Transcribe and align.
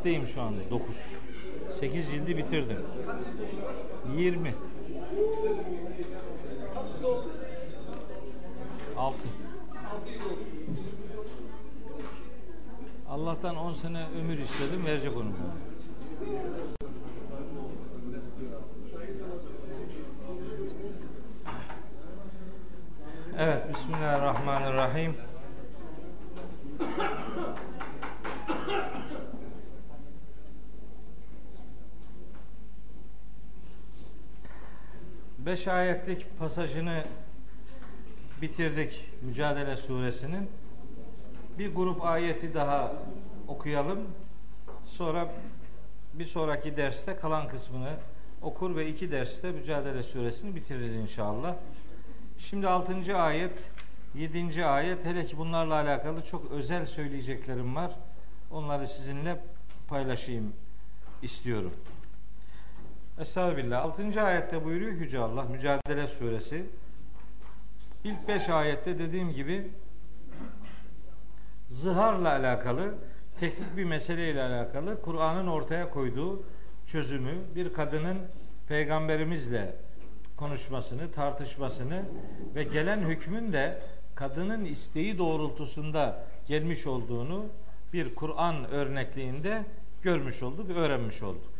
9. 0.00 0.04
ciltteyim 0.04 0.26
şu 0.26 0.42
anda. 0.42 0.60
9. 0.70 0.96
8 1.80 2.10
cildi 2.10 2.36
bitirdim. 2.36 2.78
20. 4.16 4.54
6. 8.96 9.18
Allah'tan 13.08 13.56
10 13.56 13.72
sene 13.72 14.06
ömür 14.20 14.38
istedim 14.38 14.86
verecek 14.86 15.16
onu 15.16 15.24
bana. 15.24 15.54
Evet, 23.38 23.74
Bismillahirrahmanirrahim. 23.74 25.14
Beş 35.60 35.68
ayetlik 35.68 36.38
pasajını 36.38 37.04
bitirdik 38.42 39.04
Mücadele 39.22 39.76
Suresinin. 39.76 40.50
Bir 41.58 41.74
grup 41.74 42.04
ayeti 42.04 42.54
daha 42.54 42.92
okuyalım. 43.48 44.00
Sonra 44.84 45.28
bir 46.14 46.24
sonraki 46.24 46.76
derste 46.76 47.16
kalan 47.16 47.48
kısmını 47.48 47.90
okur 48.42 48.76
ve 48.76 48.88
iki 48.88 49.12
derste 49.12 49.52
Mücadele 49.52 50.02
Suresini 50.02 50.56
bitiririz 50.56 50.94
inşallah. 50.94 51.54
Şimdi 52.38 52.68
6. 52.68 53.16
ayet, 53.16 53.58
7. 54.14 54.64
ayet 54.64 55.04
hele 55.04 55.24
ki 55.24 55.38
bunlarla 55.38 55.74
alakalı 55.74 56.24
çok 56.24 56.50
özel 56.50 56.86
söyleyeceklerim 56.86 57.76
var. 57.76 57.92
Onları 58.50 58.86
sizinle 58.86 59.40
paylaşayım 59.88 60.52
istiyorum. 61.22 61.72
Estağfirullah. 63.20 63.84
6. 63.84 64.22
ayette 64.22 64.64
buyuruyor 64.64 64.92
Yüce 64.92 65.18
Allah 65.18 65.42
Mücadele 65.42 66.06
Suresi. 66.06 66.66
İlk 68.04 68.28
5 68.28 68.48
ayette 68.48 68.98
dediğim 68.98 69.32
gibi 69.32 69.70
zıharla 71.68 72.30
alakalı 72.30 72.94
teknik 73.40 73.76
bir 73.76 73.84
meseleyle 73.84 74.42
alakalı 74.42 75.02
Kur'an'ın 75.02 75.46
ortaya 75.46 75.90
koyduğu 75.90 76.42
çözümü 76.86 77.34
bir 77.54 77.72
kadının 77.72 78.18
peygamberimizle 78.68 79.74
konuşmasını, 80.36 81.12
tartışmasını 81.12 82.02
ve 82.54 82.64
gelen 82.64 83.00
hükmün 83.00 83.52
de 83.52 83.82
kadının 84.14 84.64
isteği 84.64 85.18
doğrultusunda 85.18 86.24
gelmiş 86.46 86.86
olduğunu 86.86 87.46
bir 87.92 88.14
Kur'an 88.14 88.70
örnekliğinde 88.70 89.64
görmüş 90.02 90.42
olduk, 90.42 90.70
öğrenmiş 90.70 91.22
olduk. 91.22 91.59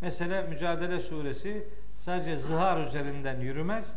Mesela 0.00 0.42
Mücadele 0.42 1.00
Suresi 1.00 1.64
sadece 1.96 2.38
zihar 2.38 2.80
üzerinden 2.86 3.40
yürümez, 3.40 3.92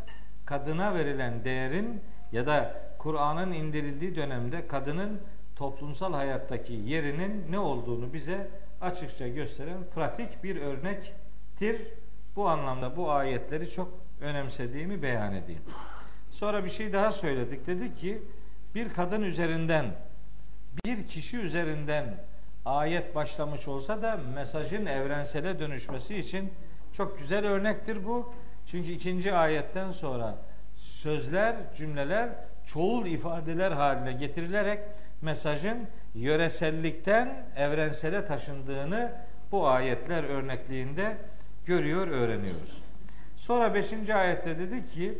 kadına 0.46 0.94
verilen 0.94 1.44
değerin 1.44 2.00
ya 2.32 2.46
da 2.46 2.80
Kur'an'ın 2.98 3.52
indirildiği 3.52 4.16
dönemde 4.16 4.66
kadının 4.68 5.20
toplumsal 5.56 6.12
hayattaki 6.12 6.72
yerinin 6.72 7.52
ne 7.52 7.58
olduğunu 7.58 8.12
bize 8.12 8.48
açıkça 8.80 9.28
gösteren 9.28 9.78
pratik 9.94 10.44
bir 10.44 10.56
örnektir. 10.56 11.82
Bu 12.36 12.48
anlamda 12.48 12.96
bu 12.96 13.10
ayetleri 13.10 13.70
çok 13.70 13.92
önemsediğimi 14.20 15.02
beyan 15.02 15.34
edeyim. 15.34 15.62
Sonra 16.30 16.64
bir 16.64 16.70
şey 16.70 16.92
daha 16.92 17.12
söyledik. 17.12 17.66
Dedik 17.66 17.98
ki 17.98 18.22
bir 18.74 18.92
kadın 18.92 19.22
üzerinden 19.22 19.86
bir 20.84 21.08
kişi 21.08 21.38
üzerinden 21.38 22.16
ayet 22.64 23.14
başlamış 23.14 23.68
olsa 23.68 24.02
da 24.02 24.18
mesajın 24.34 24.86
evrensele 24.86 25.58
dönüşmesi 25.58 26.16
için 26.16 26.52
çok 26.92 27.18
güzel 27.18 27.46
örnektir 27.46 28.04
bu. 28.06 28.32
Çünkü 28.66 28.92
ikinci 28.92 29.34
ayetten 29.34 29.90
sonra 29.90 30.34
sözler, 30.76 31.56
cümleler 31.76 32.28
çoğul 32.66 33.06
ifadeler 33.06 33.72
haline 33.72 34.12
getirilerek 34.12 34.78
mesajın 35.22 35.78
yöresellikten 36.14 37.46
evrensele 37.56 38.24
taşındığını 38.24 39.12
bu 39.52 39.68
ayetler 39.68 40.24
örnekliğinde 40.24 41.16
görüyor, 41.66 42.08
öğreniyoruz. 42.08 42.82
Sonra 43.36 43.74
5. 43.74 44.10
ayette 44.10 44.58
dedi 44.58 44.90
ki 44.90 45.18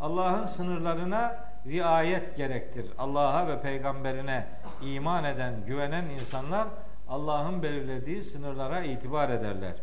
Allah'ın 0.00 0.44
sınırlarına 0.44 1.47
riayet 1.68 2.36
gerektir. 2.36 2.86
Allah'a 2.98 3.48
ve 3.48 3.60
peygamberine 3.60 4.46
iman 4.82 5.24
eden, 5.24 5.54
güvenen 5.66 6.04
insanlar 6.04 6.68
Allah'ın 7.08 7.62
belirlediği 7.62 8.22
sınırlara 8.22 8.82
itibar 8.82 9.30
ederler. 9.30 9.74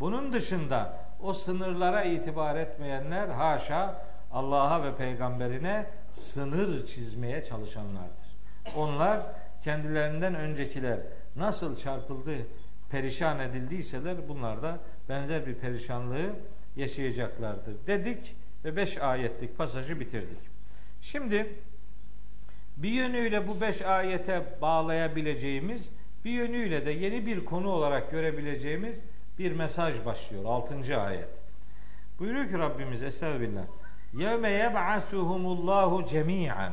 Bunun 0.00 0.32
dışında 0.32 0.92
o 1.22 1.32
sınırlara 1.32 2.04
itibar 2.04 2.56
etmeyenler 2.56 3.28
haşa 3.28 4.04
Allah'a 4.32 4.84
ve 4.84 4.96
peygamberine 4.96 5.86
sınır 6.12 6.86
çizmeye 6.86 7.44
çalışanlardır. 7.44 8.36
Onlar 8.76 9.20
kendilerinden 9.62 10.34
öncekiler 10.34 10.98
nasıl 11.36 11.76
çarpıldı, 11.76 12.34
perişan 12.90 13.40
edildiyseler 13.40 14.28
bunlar 14.28 14.62
da 14.62 14.78
benzer 15.08 15.46
bir 15.46 15.54
perişanlığı 15.54 16.30
yaşayacaklardır 16.76 17.86
dedik 17.86 18.36
ve 18.64 18.76
beş 18.76 18.98
ayetlik 18.98 19.58
pasajı 19.58 20.00
bitirdik. 20.00 20.51
Şimdi 21.02 21.54
bir 22.76 22.88
yönüyle 22.88 23.48
bu 23.48 23.60
beş 23.60 23.82
ayete 23.82 24.58
bağlayabileceğimiz 24.60 25.88
bir 26.24 26.30
yönüyle 26.30 26.86
de 26.86 26.90
yeni 26.90 27.26
bir 27.26 27.44
konu 27.44 27.68
olarak 27.68 28.10
görebileceğimiz 28.10 29.02
bir 29.38 29.52
mesaj 29.52 30.04
başlıyor. 30.04 30.44
Altıncı 30.44 31.00
ayet. 31.00 31.42
Buyuruyor 32.18 32.48
ki 32.48 32.58
Rabbimiz 32.58 33.02
Estağfirullah. 33.02 33.64
Yevme 34.14 34.50
yeb'asuhumullahu 34.50 36.06
cemi'an. 36.06 36.72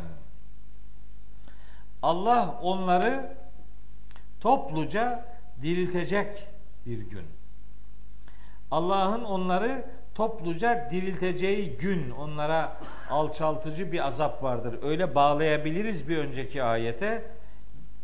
Allah 2.02 2.60
onları 2.62 3.38
topluca 4.40 5.26
diriltecek 5.62 6.48
bir 6.86 7.00
gün. 7.00 7.26
Allah'ın 8.72 9.24
onları 9.24 9.86
topluca 10.16 10.88
dirilteceği 10.92 11.78
gün 11.78 12.12
onlara 12.12 12.78
alçaltıcı 13.10 13.92
bir 13.92 14.08
azap 14.08 14.44
vardır. 14.44 14.80
Öyle 14.84 15.16
bağlayabiliriz 15.16 16.10
bir 16.10 16.18
önceki 16.18 16.64
ayete. 16.64 17.24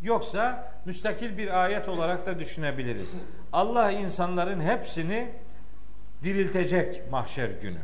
Yoksa 0.01 0.71
müstakil 0.85 1.37
bir 1.37 1.63
ayet 1.63 1.89
olarak 1.89 2.25
da 2.25 2.39
düşünebiliriz. 2.39 3.15
Allah 3.53 3.91
insanların 3.91 4.61
hepsini 4.61 5.29
diriltecek 6.23 7.11
mahşer 7.11 7.49
günü. 7.49 7.79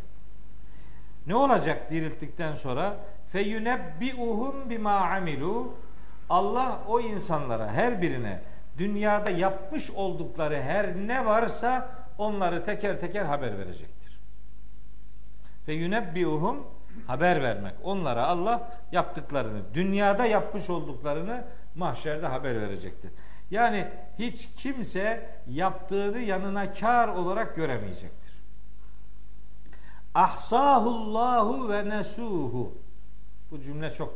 Ne 1.27 1.35
olacak 1.35 1.91
dirilttikten 1.91 2.53
sonra? 2.53 2.95
Feyunebbiuhum 3.27 4.69
bima 4.69 4.95
amilu. 4.95 5.74
Allah 6.29 6.79
o 6.88 7.00
insanlara 7.00 7.71
her 7.71 8.01
birine 8.01 8.41
dünyada 8.77 9.29
yapmış 9.29 9.91
oldukları 9.91 10.62
her 10.62 10.95
ne 10.95 11.25
varsa 11.25 11.89
onları 12.17 12.63
teker 12.63 13.00
teker 13.00 13.25
haber 13.25 13.57
verecektir. 13.57 14.00
Ve 15.68 15.74
yunebbiuhum 15.74 16.68
haber 17.08 17.44
vermek. 17.44 17.74
Onlara 17.84 18.28
Allah 18.28 18.72
yaptıklarını, 18.92 19.62
dünyada 19.74 20.25
yapmış 20.25 20.69
olduklarını 20.69 21.44
mahşerde 21.75 22.28
haber 22.28 22.62
verecektir. 22.62 23.12
Yani 23.52 23.88
hiç 24.19 24.50
kimse 24.58 25.30
yaptığını 25.48 26.19
yanına 26.19 26.74
kar 26.74 27.08
olarak 27.08 27.56
göremeyecektir. 27.56 28.31
Ahsahullahu 30.16 31.69
ve 31.69 31.90
nesuhu. 31.90 32.78
Bu 33.52 33.62
cümle 33.62 33.94
çok 33.94 34.13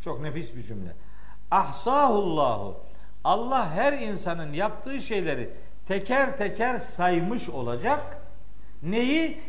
çok 0.00 0.20
nefis 0.20 0.56
bir 0.56 0.62
cümle. 0.62 0.92
Ahsahullahu. 1.50 2.80
Allah 3.24 3.70
her 3.70 3.92
insanın 3.92 4.52
yaptığı 4.52 5.00
şeyleri 5.00 5.50
teker 5.88 6.36
teker 6.36 6.78
saymış 6.78 7.48
olacak. 7.48 8.18
Neyi? 8.82 9.40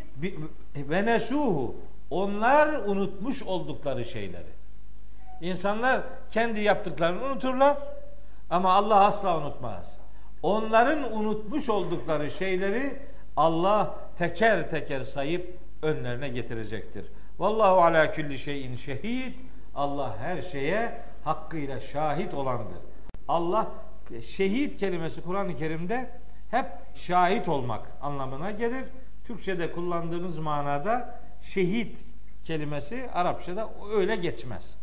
Ve 0.76 1.06
nesuhu. 1.06 1.76
Onlar 2.10 2.68
unutmuş 2.68 3.44
oldukları 3.44 4.06
şeyleri. 4.06 4.60
İnsanlar 5.42 6.02
kendi 6.32 6.60
yaptıklarını 6.60 7.24
unuturlar 7.26 7.78
ama 8.50 8.74
Allah 8.74 9.06
asla 9.06 9.38
unutmaz. 9.38 9.98
Onların 10.44 11.18
unutmuş 11.18 11.70
oldukları 11.70 12.32
şeyleri 12.32 12.94
Allah 13.38 13.96
teker 14.18 14.70
teker 14.70 15.04
sayıp 15.04 15.58
önlerine 15.82 16.30
getirecektir. 16.30 17.06
Vallahu 17.40 17.82
ala 17.82 18.14
kulli 18.14 18.40
şeyin 18.40 18.76
şehid. 18.76 19.34
Allah 19.76 20.18
her 20.18 20.42
şeye 20.42 21.02
hakkıyla 21.24 21.80
şahit 21.80 22.34
olandır. 22.34 22.78
Allah 23.28 23.68
şehit 24.22 24.80
kelimesi 24.80 25.22
Kur'an-ı 25.22 25.56
Kerim'de 25.56 26.10
hep 26.52 26.66
şahit 26.96 27.48
olmak 27.48 27.88
anlamına 28.02 28.52
gelir. 28.52 28.84
Türkçe'de 29.30 29.72
kullandığımız 29.72 30.38
manada 30.38 31.20
şehit 31.42 32.06
kelimesi 32.44 33.10
Arapçada 33.14 33.70
öyle 33.96 34.16
geçmez. 34.16 34.76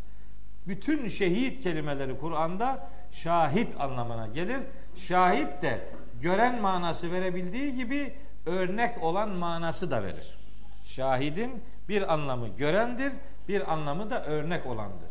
Bütün 0.68 1.08
şehit 1.08 1.62
kelimeleri 1.62 2.18
Kur'an'da 2.18 2.88
şahit 3.12 3.80
anlamına 3.80 4.26
gelir. 4.26 4.60
Şahit 4.96 5.62
de 5.62 5.88
gören 6.22 6.60
manası 6.60 7.12
verebildiği 7.12 7.74
gibi 7.74 8.14
örnek 8.46 9.02
olan 9.02 9.28
manası 9.28 9.90
da 9.90 10.02
verir. 10.02 10.38
Şahidin 10.84 11.62
bir 11.88 12.12
anlamı 12.12 12.48
görendir, 12.48 13.12
bir 13.48 13.72
anlamı 13.72 14.10
da 14.10 14.24
örnek 14.24 14.66
olandır. 14.66 15.10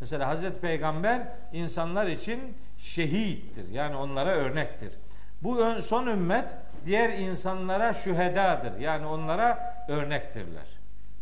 Mesela 0.00 0.28
Hazreti 0.28 0.60
Peygamber 0.60 1.28
insanlar 1.52 2.06
için 2.06 2.40
şehittir. 2.78 3.68
Yani 3.68 3.96
onlara 3.96 4.30
örnektir. 4.30 4.92
Bu 5.42 5.82
son 5.82 6.06
ümmet 6.06 6.46
diğer 6.86 7.18
insanlara 7.18 7.94
şühedadır. 7.94 8.80
Yani 8.80 9.06
onlara 9.06 9.76
örnektirler. 9.88 10.66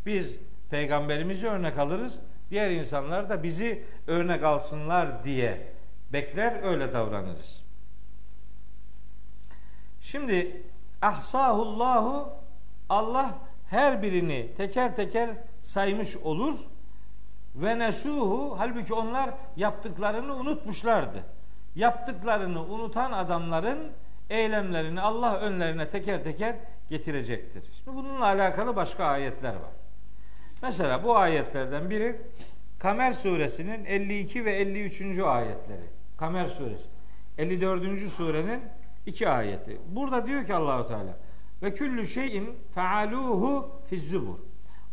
Biz 0.06 0.36
peygamberimizi 0.70 1.48
örnek 1.48 1.78
alırız. 1.78 2.18
Diğer 2.50 2.70
insanlar 2.70 3.30
da 3.30 3.42
bizi 3.42 3.84
örnek 4.06 4.44
alsınlar 4.44 5.24
diye 5.24 5.72
bekler 6.12 6.62
öyle 6.62 6.92
davranırız. 6.92 7.62
Şimdi 10.00 10.62
ahsahullahu 11.02 12.32
Allah 12.88 13.34
her 13.70 14.02
birini 14.02 14.54
teker 14.56 14.96
teker 14.96 15.30
saymış 15.62 16.16
olur 16.16 16.58
ve 17.54 17.78
nesuhu 17.78 18.54
halbuki 18.58 18.94
onlar 18.94 19.30
yaptıklarını 19.56 20.34
unutmuşlardı. 20.34 21.24
Yaptıklarını 21.74 22.62
unutan 22.64 23.12
adamların 23.12 23.92
eylemlerini 24.30 25.00
Allah 25.00 25.36
önlerine 25.36 25.90
teker 25.90 26.24
teker 26.24 26.56
getirecektir. 26.90 27.64
Şimdi 27.72 27.96
bununla 27.96 28.24
alakalı 28.24 28.76
başka 28.76 29.04
ayetler 29.04 29.52
var. 29.52 29.72
Mesela 30.62 31.04
bu 31.04 31.16
ayetlerden 31.16 31.90
biri 31.90 32.16
Kamer 32.78 33.12
suresinin 33.12 33.84
52 33.84 34.44
ve 34.44 34.56
53. 34.56 35.18
ayetleri. 35.18 35.84
Kamer 36.16 36.46
suresi. 36.46 36.88
54. 37.38 38.08
surenin 38.08 38.60
iki 39.06 39.28
ayeti. 39.28 39.80
Burada 39.88 40.26
diyor 40.26 40.46
ki 40.46 40.54
Allahu 40.54 40.88
Teala 40.88 41.16
ve 41.62 41.74
küllü 41.74 42.06
şeyin 42.06 42.56
faaluhu 42.74 43.70
fizzubur. 43.90 44.38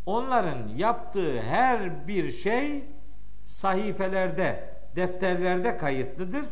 Onların 0.06 0.68
yaptığı 0.68 1.42
her 1.42 2.08
bir 2.08 2.32
şey 2.32 2.84
sahifelerde, 3.46 4.70
defterlerde 4.96 5.78
kayıtlıdır. 5.78 6.46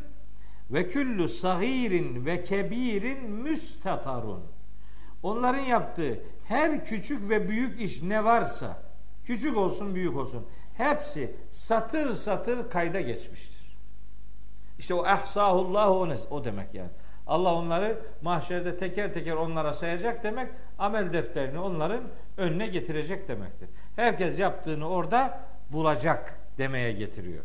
Ve 0.72 0.90
küllü 0.90 1.30
sagirin 1.30 2.26
ve 2.26 2.44
kebirin 2.44 3.30
müstatarun. 3.30 4.44
Onların 5.24 5.62
yaptığı 5.62 6.20
her 6.48 6.86
küçük 6.86 7.30
ve 7.30 7.50
büyük 7.50 7.82
iş 7.82 8.02
ne 8.02 8.24
varsa, 8.24 8.82
küçük 9.26 9.58
olsun 9.58 9.96
büyük 9.96 10.18
olsun, 10.18 10.48
hepsi 10.74 11.36
satır 11.52 12.14
satır 12.14 12.70
kayda 12.70 13.02
geçmiştir. 13.02 13.78
İşte 14.80 14.94
o 14.94 15.06
ehsahullah 15.06 15.90
o, 15.90 16.08
o 16.30 16.44
demek 16.44 16.74
yani. 16.74 16.90
Allah 17.28 17.56
onları 17.56 18.00
mahşerde 18.22 18.78
teker 18.78 19.14
teker 19.14 19.34
onlara 19.34 19.74
sayacak 19.74 20.24
demek, 20.24 20.50
amel 20.80 21.14
defterini 21.14 21.60
onların 21.60 22.04
önüne 22.38 22.68
getirecek 22.68 23.28
demektir. 23.28 23.70
Herkes 23.96 24.40
yaptığını 24.40 24.90
orada 24.90 25.40
bulacak 25.72 26.40
demeye 26.58 26.92
getiriyor. 26.92 27.44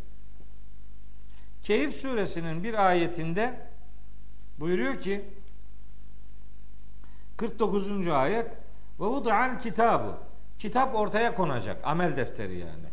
Keyif 1.62 1.96
suresinin 1.96 2.64
bir 2.64 2.86
ayetinde 2.86 3.60
buyuruyor 4.58 5.00
ki 5.00 5.24
49. 7.36 8.06
ayet 8.06 8.46
ve 9.00 9.04
vud'al 9.04 9.60
kitabı 9.60 10.16
kitap 10.58 10.94
ortaya 10.94 11.34
konacak 11.34 11.76
amel 11.84 12.16
defteri 12.16 12.58
yani. 12.58 12.88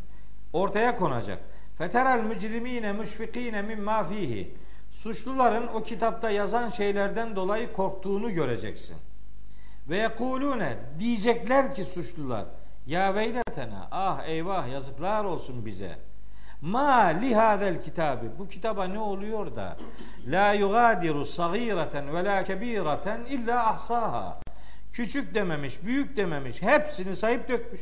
Ortaya 0.53 0.95
konacak. 0.95 1.39
Feteral 1.77 2.23
mücrimine 2.23 2.93
müşfikine 2.93 3.61
mimma 3.61 4.03
fihi. 4.03 4.55
Suçluların 4.91 5.67
o 5.67 5.83
kitapta 5.83 6.31
yazan 6.31 6.69
şeylerden 6.69 7.35
dolayı 7.35 7.73
korktuğunu 7.73 8.33
göreceksin. 8.33 8.97
Ve 9.89 9.97
yekulune 9.97 10.77
diyecekler 10.99 11.75
ki 11.75 11.83
suçlular 11.83 12.45
ya 12.85 13.15
veyletena 13.15 13.87
ah 13.91 14.23
eyvah 14.27 14.67
yazıklar 14.67 15.23
olsun 15.23 15.65
bize 15.65 15.97
Ma 16.61 17.05
lihadel 17.05 17.81
kitabı. 17.81 18.25
Bu 18.39 18.47
kitaba 18.47 18.85
ne 18.85 18.99
oluyor 18.99 19.55
da 19.55 19.77
la 20.27 20.53
yugadiru 20.53 21.25
sagireten 21.25 22.15
ve 22.15 22.23
la 22.25 22.43
kebireten 22.43 23.25
illa 23.25 23.67
ahsaha. 23.67 24.39
Küçük 24.93 25.35
dememiş, 25.35 25.83
büyük 25.83 26.17
dememiş. 26.17 26.61
Hepsini 26.61 27.15
sayıp 27.15 27.49
dökmüş. 27.49 27.81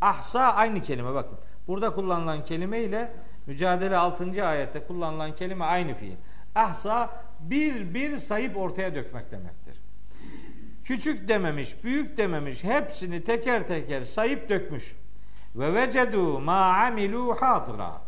Ahsa 0.00 0.40
aynı 0.40 0.82
kelime 0.82 1.14
bakın. 1.14 1.38
Burada 1.68 1.94
kullanılan 1.94 2.44
kelime 2.44 2.80
ile 2.80 3.12
Mücadele 3.46 3.96
6. 3.96 4.46
ayette 4.46 4.86
kullanılan 4.86 5.34
kelime 5.34 5.64
aynı 5.64 5.94
fiil. 5.94 6.16
Ahsa 6.54 7.10
bir 7.40 7.94
bir 7.94 8.18
sayıp 8.18 8.56
ortaya 8.56 8.94
dökmek 8.94 9.30
demektir. 9.30 9.80
Küçük 10.84 11.28
dememiş, 11.28 11.84
büyük 11.84 12.16
dememiş. 12.16 12.64
Hepsini 12.64 13.24
teker 13.24 13.68
teker 13.68 14.02
sayıp 14.02 14.48
dökmüş. 14.48 14.96
Ve 15.54 15.74
vecedu 15.74 16.40
ma 16.40 16.84
amilu 16.86 17.36
hadira. 17.40 18.00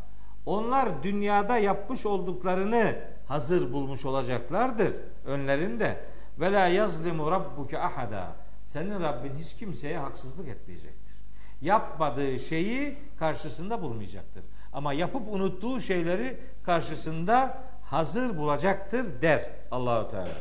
Onlar 0.46 1.02
dünyada 1.02 1.58
yapmış 1.58 2.06
olduklarını 2.06 2.98
hazır 3.28 3.72
bulmuş 3.72 4.04
olacaklardır 4.04 4.92
önlerinde. 5.24 6.04
Ve 6.40 6.52
la 6.52 6.66
yazlimu 6.66 7.30
rabbuke 7.30 7.78
ahada. 7.78 8.26
Senin 8.66 9.00
Rabbin 9.00 9.32
hiç 9.38 9.56
kimseye 9.56 9.98
haksızlık 9.98 10.48
etmeyecektir. 10.48 11.16
Yapmadığı 11.60 12.38
şeyi 12.38 12.98
karşısında 13.18 13.82
bulmayacaktır. 13.82 14.44
Ama 14.72 14.92
yapıp 14.92 15.28
unuttuğu 15.28 15.80
şeyleri 15.80 16.40
karşısında 16.62 17.62
hazır 17.84 18.36
bulacaktır 18.36 19.22
der 19.22 19.50
Allahu 19.70 20.10
Teala. 20.10 20.34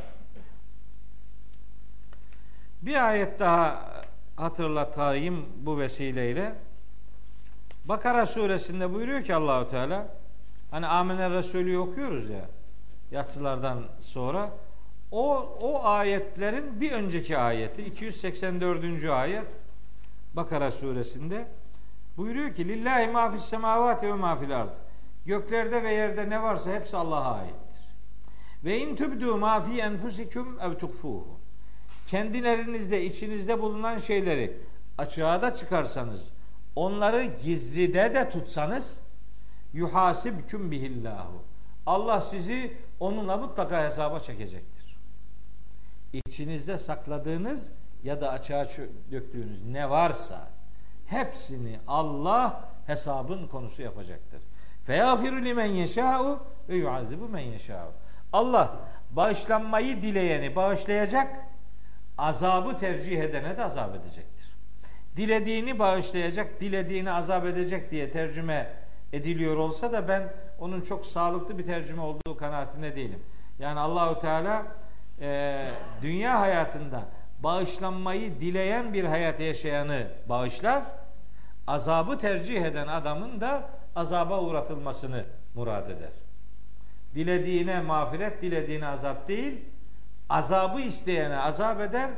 Bir 2.82 3.08
ayet 3.08 3.40
daha 3.40 3.92
hatırlatayım 4.36 5.46
bu 5.56 5.80
vesileyle. 5.80 6.56
Bakara 7.92 8.26
suresinde 8.26 8.94
buyuruyor 8.94 9.24
ki 9.24 9.36
Allahu 9.36 9.70
Teala 9.70 10.08
hani 10.72 10.88
Amener 10.88 11.32
Resulü 11.32 11.78
okuyoruz 11.78 12.30
ya 12.30 12.46
yatsılardan 13.12 13.84
sonra 14.02 14.52
o 15.12 15.38
o 15.62 15.84
ayetlerin 15.86 16.82
bir 16.82 16.92
önceki 16.92 17.38
ayeti 17.38 17.84
284. 17.86 19.04
ayet 19.04 19.46
Bakara 20.34 20.72
suresinde 20.72 21.48
buyuruyor 22.18 22.56
ki 22.56 22.68
lillahi 22.68 23.08
ma 23.08 23.32
fis 23.32 23.44
semavati 23.44 24.08
ve 24.08 24.14
ma 24.14 24.36
fil 24.36 24.58
ard. 24.58 24.70
Göklerde 25.26 25.84
ve 25.84 25.94
yerde 25.94 26.30
ne 26.30 26.42
varsa 26.42 26.72
hepsi 26.72 26.98
Allah'a 26.98 27.36
aittir. 27.36 27.86
Ve 28.64 28.80
in 28.80 28.96
tübdü 28.96 29.26
ma 29.26 29.62
fi 29.62 29.80
enfusikum 29.80 30.60
ev 30.60 30.74
tukfuhu. 30.74 31.28
Kendilerinizde 32.08 33.04
içinizde 33.04 33.62
bulunan 33.62 33.98
şeyleri 33.98 34.58
açığa 34.98 35.42
da 35.42 35.54
çıkarsanız 35.54 36.30
onları 36.76 37.24
gizlide 37.24 38.14
de 38.14 38.30
tutsanız 38.30 39.00
yuhasibküm 39.74 40.72
bihillahu. 40.72 41.44
Allah 41.86 42.22
sizi 42.22 42.78
onunla 43.00 43.38
mutlaka 43.38 43.84
hesaba 43.84 44.20
çekecektir. 44.20 44.98
İçinizde 46.14 46.78
sakladığınız 46.78 47.74
ya 48.04 48.22
da 48.22 48.32
açığa 48.32 48.68
döktüğünüz 49.12 49.66
ne 49.66 49.90
varsa 49.90 50.50
hepsini 51.06 51.80
Allah 51.88 52.70
hesabın 52.86 53.48
konusu 53.48 53.82
yapacaktır. 53.82 54.42
Feyafiru 54.86 55.46
limen 55.46 55.66
yeşâ'u 55.66 56.40
ve 56.70 56.76
yuazibu 56.76 57.30
men 57.30 57.40
yeşâ'u. 57.40 57.92
Allah 58.34 58.76
bağışlanmayı 59.12 60.02
dileyeni 60.02 60.56
bağışlayacak, 60.56 61.36
azabı 62.18 62.78
tercih 62.78 63.20
edene 63.20 63.58
de 63.58 63.64
azap 63.64 63.96
edecektir 63.96 64.31
dilediğini 65.18 65.80
bağışlayacak, 65.80 66.62
dilediğini 66.62 67.12
azap 67.12 67.46
edecek 67.46 67.92
diye 67.92 68.12
tercüme 68.12 68.74
ediliyor 69.14 69.58
olsa 69.58 69.92
da 69.92 70.08
ben 70.08 70.34
onun 70.60 70.82
çok 70.82 71.06
sağlıklı 71.06 71.58
bir 71.58 71.66
tercüme 71.66 72.02
olduğu 72.02 72.38
kanaatinde 72.38 72.96
değilim. 72.96 73.20
Yani 73.60 73.80
Allahu 73.80 74.22
Teala 74.22 74.66
e, 75.22 75.68
dünya 76.02 76.40
hayatında 76.40 77.02
bağışlanmayı 77.40 78.40
dileyen 78.40 78.94
bir 78.94 79.04
hayat 79.04 79.40
yaşayanı 79.40 80.08
bağışlar, 80.30 80.84
azabı 81.68 82.18
tercih 82.18 82.62
eden 82.62 82.88
adamın 82.88 83.42
da 83.42 83.70
azaba 83.96 84.42
uğratılmasını 84.42 85.26
murad 85.56 85.90
eder. 85.90 86.12
Dilediğine 87.16 87.82
mağfiret, 87.82 88.42
dilediğine 88.42 88.88
azap 88.88 89.28
değil, 89.28 89.60
azabı 90.30 90.82
isteyene 90.82 91.38
azap 91.38 91.82
eder, 91.82 92.10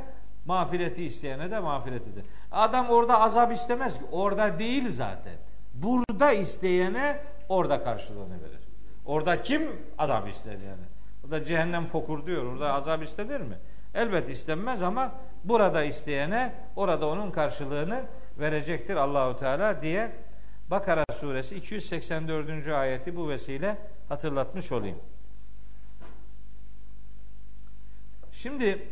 mağfireti 0.44 1.04
isteyene 1.04 1.50
de 1.50 1.60
mağfiret 1.60 2.02
eder. 2.02 2.24
Adam 2.52 2.88
orada 2.88 3.20
azap 3.20 3.52
istemez 3.52 3.98
ki. 3.98 4.04
Orada 4.12 4.58
değil 4.58 4.88
zaten. 4.88 5.34
Burada 5.74 6.32
isteyene 6.32 7.20
orada 7.48 7.84
karşılığını 7.84 8.42
verir. 8.42 8.60
Orada 9.06 9.42
kim 9.42 9.70
azap 9.98 10.28
ister 10.28 10.52
yani? 10.52 10.84
Orada 11.24 11.44
cehennem 11.44 11.86
fokur 11.86 12.26
diyor. 12.26 12.44
Orada 12.44 12.72
azap 12.72 13.02
istenir 13.02 13.40
mi? 13.40 13.58
Elbet 13.94 14.30
istenmez 14.30 14.82
ama 14.82 15.12
burada 15.44 15.84
isteyene 15.84 16.54
orada 16.76 17.08
onun 17.08 17.30
karşılığını 17.30 18.02
verecektir 18.38 18.96
Allahu 18.96 19.38
Teala 19.38 19.82
diye 19.82 20.12
Bakara 20.70 21.04
suresi 21.12 21.56
284. 21.56 22.68
ayeti 22.68 23.16
bu 23.16 23.28
vesile 23.28 23.78
hatırlatmış 24.08 24.72
olayım. 24.72 24.98
Şimdi 28.32 28.88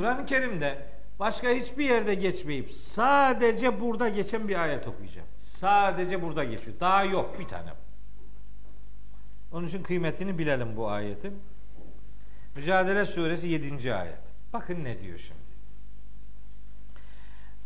Kur'an-ı 0.00 0.26
Kerim'de 0.26 0.78
başka 1.18 1.48
hiçbir 1.50 1.84
yerde 1.84 2.14
geçmeyip 2.14 2.72
sadece 2.72 3.80
burada 3.80 4.08
geçen 4.08 4.48
bir 4.48 4.62
ayet 4.62 4.88
okuyacağım. 4.88 5.26
Sadece 5.40 6.22
burada 6.22 6.44
geçiyor. 6.44 6.76
Daha 6.80 7.04
yok 7.04 7.38
bir 7.38 7.48
tane. 7.48 7.70
Onun 9.52 9.66
için 9.66 9.82
kıymetini 9.82 10.38
bilelim 10.38 10.76
bu 10.76 10.88
ayetin. 10.88 11.42
Mücadele 12.54 13.04
suresi 13.04 13.48
7. 13.48 13.94
ayet. 13.94 14.18
Bakın 14.52 14.84
ne 14.84 15.00
diyor 15.00 15.18
şimdi. 15.18 15.40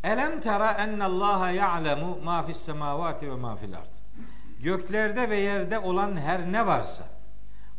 Elem 0.04 0.40
tera 0.40 0.72
ennallaha 0.72 1.50
ya'lemu 1.50 2.18
ma 2.24 2.42
fis 2.42 2.56
semavati 2.56 3.30
ve 3.30 3.34
ma 3.34 3.56
fil 3.56 3.76
ard. 3.76 3.86
Göklerde 4.60 5.30
ve 5.30 5.36
yerde 5.36 5.78
olan 5.78 6.16
her 6.16 6.52
ne 6.52 6.66
varsa 6.66 7.04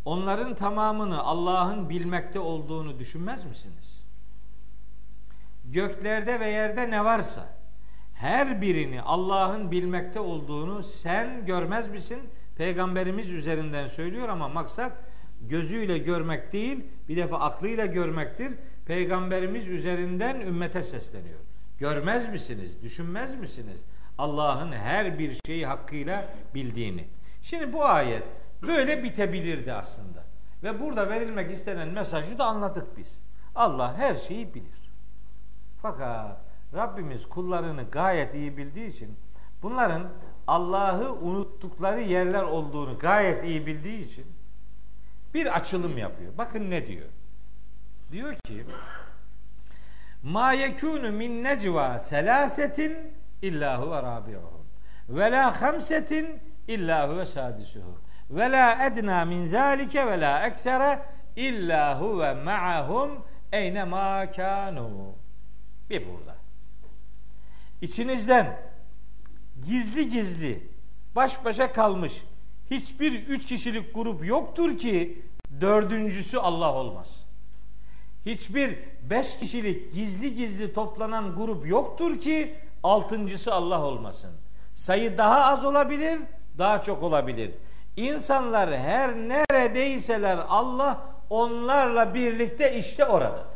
onların 0.06 0.56
tamamını 0.56 1.24
Allah'ın 1.24 1.90
bilmekte 1.90 2.40
olduğunu 2.40 3.00
düşünmez 3.00 3.46
misiniz? 3.46 3.85
Göklerde 5.72 6.40
ve 6.40 6.50
yerde 6.50 6.92
ne 6.92 7.06
varsa 7.06 7.56
her 8.14 8.62
birini 8.62 9.02
Allah'ın 9.02 9.72
bilmekte 9.72 10.20
olduğunu 10.20 10.84
sen 10.84 11.46
görmez 11.46 11.90
misin? 11.90 12.20
Peygamberimiz 12.58 13.30
üzerinden 13.30 13.88
söylüyor 13.88 14.30
ama 14.30 14.50
maksat 14.50 14.92
gözüyle 15.42 15.98
görmek 15.98 16.54
değil, 16.54 16.86
bir 17.10 17.18
defa 17.18 17.40
aklıyla 17.40 17.86
görmektir. 17.86 18.52
Peygamberimiz 18.86 19.68
üzerinden 19.68 20.42
ümmete 20.42 20.84
sesleniyor. 20.84 21.40
Görmez 21.80 22.30
misiniz? 22.30 22.84
Düşünmez 22.84 23.36
misiniz? 23.36 23.86
Allah'ın 24.18 24.72
her 24.72 25.20
bir 25.20 25.40
şeyi 25.46 25.66
hakkıyla 25.66 26.30
bildiğini. 26.54 27.06
Şimdi 27.42 27.74
bu 27.74 27.86
ayet 27.86 28.24
böyle 28.62 29.04
bitebilirdi 29.04 29.74
aslında. 29.74 30.24
Ve 30.64 30.80
burada 30.82 31.10
verilmek 31.10 31.52
istenen 31.52 31.88
mesajı 31.88 32.38
da 32.38 32.46
anladık 32.46 32.98
biz. 32.98 33.18
Allah 33.56 33.98
her 33.98 34.16
şeyi 34.16 34.54
bilir. 34.54 34.85
Fakat 35.86 36.38
Rabbimiz 36.74 37.30
kullarını 37.30 37.84
gayet 37.92 38.36
iyi 38.36 38.58
bildiği 38.58 38.88
için 38.88 39.18
bunların 39.62 40.08
Allah'ı 40.48 41.14
unuttukları 41.14 42.02
yerler 42.02 42.44
olduğunu 42.44 43.00
gayet 43.00 43.44
iyi 43.44 43.66
bildiği 43.66 44.06
için 44.06 44.26
bir 45.34 45.56
açılım 45.56 45.98
yapıyor. 45.98 46.32
Bakın 46.38 46.72
ne 46.72 46.88
diyor? 46.88 47.08
Diyor 48.12 48.36
ki 48.36 48.66
Ma 50.24 50.54
yekunu 50.54 51.12
min 51.12 51.44
necva 51.44 52.00
selasetin 52.00 52.98
illa 53.42 53.82
huve 53.82 54.04
rabi'uhum 54.04 54.66
ve 55.10 55.32
la 55.32 55.62
hamsetin 55.62 56.40
illa 56.68 57.10
huve 57.10 57.26
sadisuhum 57.26 58.02
ve 58.30 58.52
la 58.52 58.86
edna 58.86 59.26
min 59.26 59.46
zalike 59.46 60.08
ve 60.08 60.22
la 60.22 60.48
eksere 60.48 61.00
illa 61.36 62.02
huve 62.02 62.34
ma'ahum 62.34 63.26
eyne 63.52 63.84
ma 63.84 64.32
kanu. 64.32 65.25
Bir 65.90 66.04
burada. 66.08 66.36
İçinizden 67.82 68.60
gizli 69.68 70.10
gizli 70.10 70.70
baş 71.16 71.46
başa 71.46 71.74
kalmış 71.74 72.24
hiçbir 72.72 73.28
üç 73.28 73.46
kişilik 73.46 73.96
grup 73.96 74.26
yoktur 74.26 74.78
ki 74.78 75.22
dördüncüsü 75.62 76.38
Allah 76.38 76.74
olmaz. 76.74 77.26
Hiçbir 78.26 78.80
beş 79.10 79.38
kişilik 79.38 79.94
gizli 79.94 80.36
gizli 80.36 80.74
toplanan 80.74 81.36
grup 81.36 81.68
yoktur 81.68 82.20
ki 82.20 82.56
altıncısı 82.84 83.54
Allah 83.54 83.82
olmasın. 83.84 84.32
Sayı 84.76 85.18
daha 85.18 85.46
az 85.46 85.66
olabilir, 85.66 86.20
daha 86.58 86.82
çok 86.82 87.04
olabilir. 87.04 87.52
İnsanlar 87.98 88.78
her 88.78 89.16
neredeyseler 89.16 90.38
Allah 90.50 91.06
onlarla 91.30 92.14
birlikte 92.14 92.78
işte 92.78 93.06
oradadır. 93.06 93.55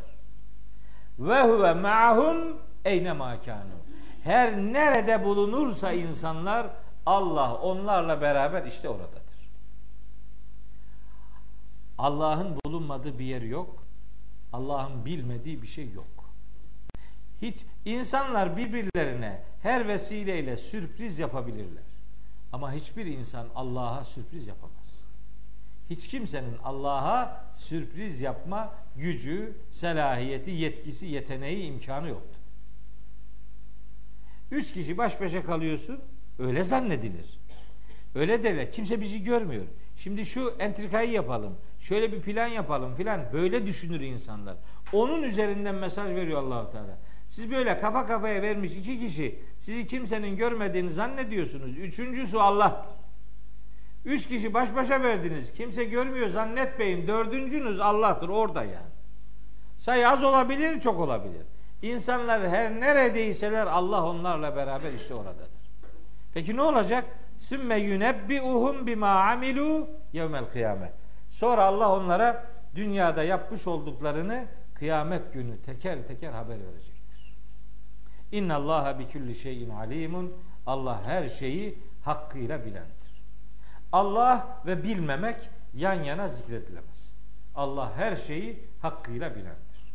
Ve 1.20 1.42
huve 1.42 1.74
ma'hum 1.74 2.56
eyne 2.84 3.12
makanu. 3.12 3.80
Her 4.24 4.56
nerede 4.56 5.24
bulunursa 5.24 5.92
insanlar 5.92 6.66
Allah 7.06 7.54
onlarla 7.54 8.20
beraber 8.20 8.64
işte 8.64 8.88
oradadır. 8.88 9.20
Allah'ın 11.98 12.56
bulunmadığı 12.64 13.18
bir 13.18 13.24
yer 13.24 13.42
yok. 13.42 13.84
Allah'ın 14.52 15.04
bilmediği 15.04 15.62
bir 15.62 15.66
şey 15.66 15.90
yok. 15.90 16.06
Hiç 17.42 17.56
insanlar 17.84 18.56
birbirlerine 18.56 19.42
her 19.62 19.88
vesileyle 19.88 20.56
sürpriz 20.56 21.18
yapabilirler. 21.18 21.82
Ama 22.52 22.72
hiçbir 22.72 23.06
insan 23.06 23.46
Allah'a 23.54 24.04
sürpriz 24.04 24.46
yapamaz. 24.46 24.79
Hiç 25.90 26.08
kimsenin 26.08 26.56
Allah'a 26.64 27.44
sürpriz 27.56 28.20
yapma 28.20 28.72
gücü, 28.96 29.52
selahiyeti, 29.70 30.50
yetkisi, 30.50 31.06
yeteneği, 31.06 31.64
imkanı 31.64 32.08
yoktur. 32.08 32.40
Üç 34.50 34.72
kişi 34.72 34.98
baş 34.98 35.20
başa 35.20 35.44
kalıyorsun, 35.44 36.00
öyle 36.38 36.64
zannedilir. 36.64 37.40
Öyle 38.14 38.44
derler. 38.44 38.70
Kimse 38.70 39.00
bizi 39.00 39.24
görmüyor. 39.24 39.64
Şimdi 39.96 40.24
şu 40.24 40.54
entrikayı 40.58 41.10
yapalım. 41.10 41.56
Şöyle 41.80 42.12
bir 42.12 42.20
plan 42.20 42.46
yapalım 42.46 42.94
filan. 42.94 43.20
Böyle 43.32 43.66
düşünür 43.66 44.00
insanlar. 44.00 44.56
Onun 44.92 45.22
üzerinden 45.22 45.74
mesaj 45.74 46.10
veriyor 46.10 46.42
Allahu 46.42 46.72
Teala. 46.72 46.98
Siz 47.28 47.50
böyle 47.50 47.80
kafa 47.80 48.06
kafaya 48.06 48.42
vermiş 48.42 48.76
iki 48.76 49.00
kişi 49.00 49.38
sizi 49.58 49.86
kimsenin 49.86 50.36
görmediğini 50.36 50.90
zannediyorsunuz. 50.90 51.78
Üçüncüsü 51.78 52.38
Allah'tır. 52.38 52.99
Üç 54.04 54.28
kişi 54.28 54.54
baş 54.54 54.74
başa 54.74 55.02
verdiniz. 55.02 55.52
Kimse 55.52 55.84
görmüyor 55.84 56.28
zannetmeyin. 56.28 57.06
Dördüncünüz 57.06 57.80
Allah'tır 57.80 58.28
orada 58.28 58.64
yani. 58.64 58.90
Sayı 59.76 60.08
az 60.08 60.24
olabilir, 60.24 60.80
çok 60.80 61.00
olabilir. 61.00 61.46
İnsanlar 61.82 62.48
her 62.48 62.80
neredeyseler 62.80 63.66
Allah 63.66 64.04
onlarla 64.04 64.56
beraber 64.56 64.92
işte 64.92 65.14
oradadır. 65.14 65.48
Peki 66.34 66.56
ne 66.56 66.62
olacak? 66.62 67.04
Sümme 67.38 67.76
yunebbi'uhum 67.76 68.86
bima 68.86 69.08
amilu 69.08 69.88
yevmel 70.12 70.44
kıyamet. 70.44 70.92
Sonra 71.30 71.64
Allah 71.64 71.96
onlara 71.96 72.46
dünyada 72.74 73.22
yapmış 73.22 73.66
olduklarını 73.66 74.46
kıyamet 74.74 75.32
günü 75.32 75.62
teker 75.62 76.06
teker 76.06 76.32
haber 76.32 76.58
verecektir. 76.58 77.36
İnna 78.32 78.56
Allaha 78.56 78.98
bi 78.98 79.08
kulli 79.08 79.34
şeyin 79.34 79.70
alimun. 79.70 80.32
Allah 80.66 81.02
her 81.06 81.28
şeyi 81.28 81.78
hakkıyla 82.04 82.64
bilendir. 82.64 82.99
Allah 83.92 84.62
ve 84.66 84.82
bilmemek 84.82 85.50
yan 85.74 86.02
yana 86.02 86.28
zikredilemez. 86.28 87.10
Allah 87.54 87.92
her 87.96 88.16
şeyi 88.16 88.68
hakkıyla 88.82 89.34
bilendir. 89.34 89.94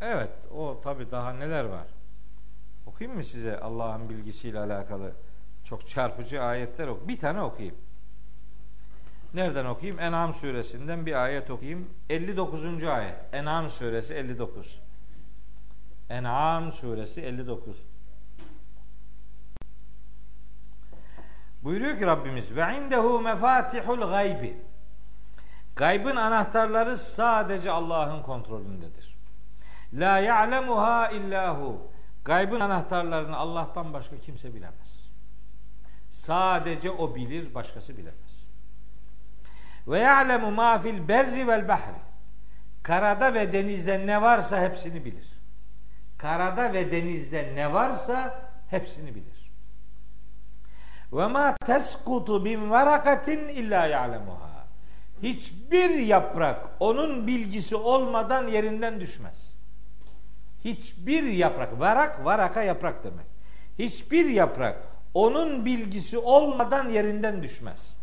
Evet, 0.00 0.30
o 0.54 0.80
tabi 0.80 1.10
daha 1.10 1.32
neler 1.32 1.64
var. 1.64 1.86
Okuyayım 2.86 3.16
mı 3.16 3.24
size 3.24 3.60
Allah'ın 3.60 4.08
bilgisiyle 4.08 4.58
alakalı 4.58 5.12
çok 5.64 5.86
çarpıcı 5.86 6.42
ayetler 6.42 6.88
ok. 6.88 7.08
Bir 7.08 7.18
tane 7.18 7.42
okuyayım. 7.42 7.76
Nereden 9.34 9.64
okuyayım? 9.64 10.00
En'am 10.00 10.34
suresinden 10.34 11.06
bir 11.06 11.24
ayet 11.24 11.50
okuyayım. 11.50 11.88
59. 12.10 12.84
ayet. 12.84 13.14
En'am 13.32 13.70
suresi 13.70 14.14
59. 14.14 14.78
En'am 16.10 16.72
suresi 16.72 17.20
59. 17.20 17.82
Buyuruyor 21.62 21.98
ki 21.98 22.06
Rabbimiz 22.06 22.56
ve 22.56 22.76
indehu 22.76 23.20
mefatihul 23.20 24.00
gaybi. 24.00 24.56
Gaybın 25.76 26.16
anahtarları 26.16 26.96
sadece 26.96 27.70
Allah'ın 27.70 28.22
kontrolündedir. 28.22 29.16
La 29.92 30.18
ya'lemuha 30.18 31.10
illahu. 31.10 31.92
Gaybın 32.24 32.60
anahtarlarını 32.60 33.36
Allah'tan 33.36 33.92
başka 33.92 34.20
kimse 34.20 34.54
bilemez. 34.54 35.10
Sadece 36.10 36.90
o 36.90 37.14
bilir, 37.14 37.54
başkası 37.54 37.96
bilemez. 37.96 38.46
Ve 39.88 39.98
ya'lemu 39.98 40.50
ma 40.50 40.78
fil 40.78 41.08
berri 41.08 41.48
vel 41.48 41.68
bahri. 41.68 42.02
Karada 42.82 43.34
ve 43.34 43.52
denizde 43.52 44.06
ne 44.06 44.22
varsa 44.22 44.60
hepsini 44.60 45.04
bilir. 45.04 45.28
Karada 46.18 46.72
ve 46.72 46.92
denizde 46.92 47.52
ne 47.54 47.72
varsa 47.72 48.50
hepsini 48.70 49.14
bilir. 49.14 49.31
Ve 51.12 51.26
ma 51.26 51.56
teskutu 51.66 52.44
bin 52.44 52.70
varakatin 52.70 53.48
illa 53.48 53.86
ya'lemuha. 53.86 54.66
Hiçbir 55.22 55.90
yaprak 55.90 56.66
onun 56.80 57.26
bilgisi 57.26 57.76
olmadan 57.76 58.48
yerinden 58.48 59.00
düşmez. 59.00 59.52
Hiçbir 60.64 61.24
yaprak, 61.24 61.80
varak 61.80 62.24
varaka 62.24 62.62
yaprak 62.62 63.04
demek. 63.04 63.26
Hiçbir 63.78 64.24
yaprak 64.24 64.78
onun 65.14 65.64
bilgisi 65.64 66.18
olmadan 66.18 66.88
yerinden 66.88 67.42
düşmez. 67.42 67.96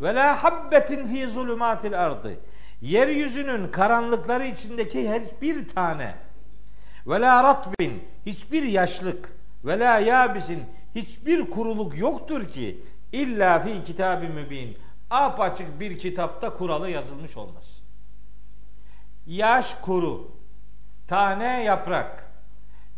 Ve 0.00 0.14
la 0.14 0.44
habbetin 0.44 1.06
fi 1.06 1.28
zulumatil 1.28 2.00
ardı. 2.04 2.36
Yeryüzünün 2.80 3.68
karanlıkları 3.68 4.46
içindeki 4.46 5.10
her 5.10 5.22
bir 5.42 5.68
tane 5.68 6.14
ve 7.06 7.20
la 7.20 7.44
ratbin 7.44 8.04
hiçbir 8.26 8.62
yaşlık 8.62 9.32
ve 9.64 9.78
la 9.78 9.98
yabisin 9.98 10.64
hiçbir 10.94 11.50
kuruluk 11.50 11.98
yoktur 11.98 12.48
ki 12.48 12.80
illa 13.12 13.60
fi 13.60 13.82
kitabı 13.84 14.24
mübin 14.24 14.78
apaçık 15.10 15.80
bir 15.80 15.98
kitapta 15.98 16.54
kuralı 16.54 16.90
yazılmış 16.90 17.36
olmasın. 17.36 17.84
Yaş 19.26 19.74
kuru, 19.82 20.30
tane 21.08 21.64
yaprak, 21.64 22.30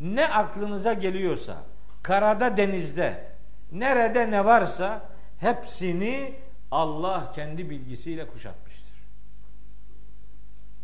ne 0.00 0.28
aklınıza 0.28 0.92
geliyorsa, 0.92 1.64
karada 2.02 2.56
denizde, 2.56 3.32
nerede 3.72 4.30
ne 4.30 4.44
varsa 4.44 5.08
hepsini 5.38 6.34
Allah 6.70 7.32
kendi 7.34 7.70
bilgisiyle 7.70 8.26
kuşatmıştır. 8.26 8.92